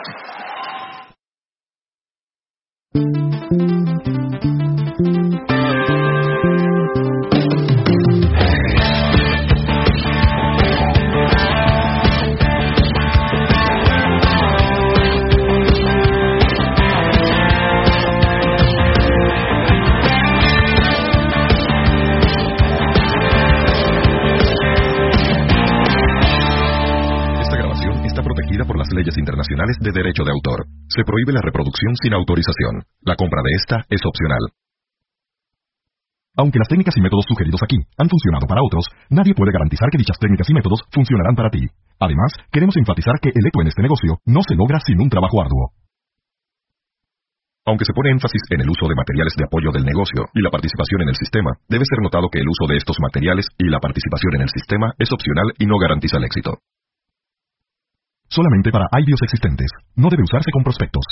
[29.83, 30.65] De derecho de autor.
[30.87, 32.87] Se prohíbe la reproducción sin autorización.
[33.03, 34.43] La compra de esta es opcional.
[36.35, 39.99] Aunque las técnicas y métodos sugeridos aquí han funcionado para otros, nadie puede garantizar que
[39.99, 41.61] dichas técnicas y métodos funcionarán para ti.
[41.99, 45.41] Además, queremos enfatizar que el eco en este negocio no se logra sin un trabajo
[45.41, 45.75] arduo.
[47.65, 50.49] Aunque se pone énfasis en el uso de materiales de apoyo del negocio y la
[50.49, 53.79] participación en el sistema, debe ser notado que el uso de estos materiales y la
[53.79, 56.59] participación en el sistema es opcional y no garantiza el éxito
[58.33, 59.69] solamente para iBios existentes.
[59.95, 61.05] No debe usarse con prospectos.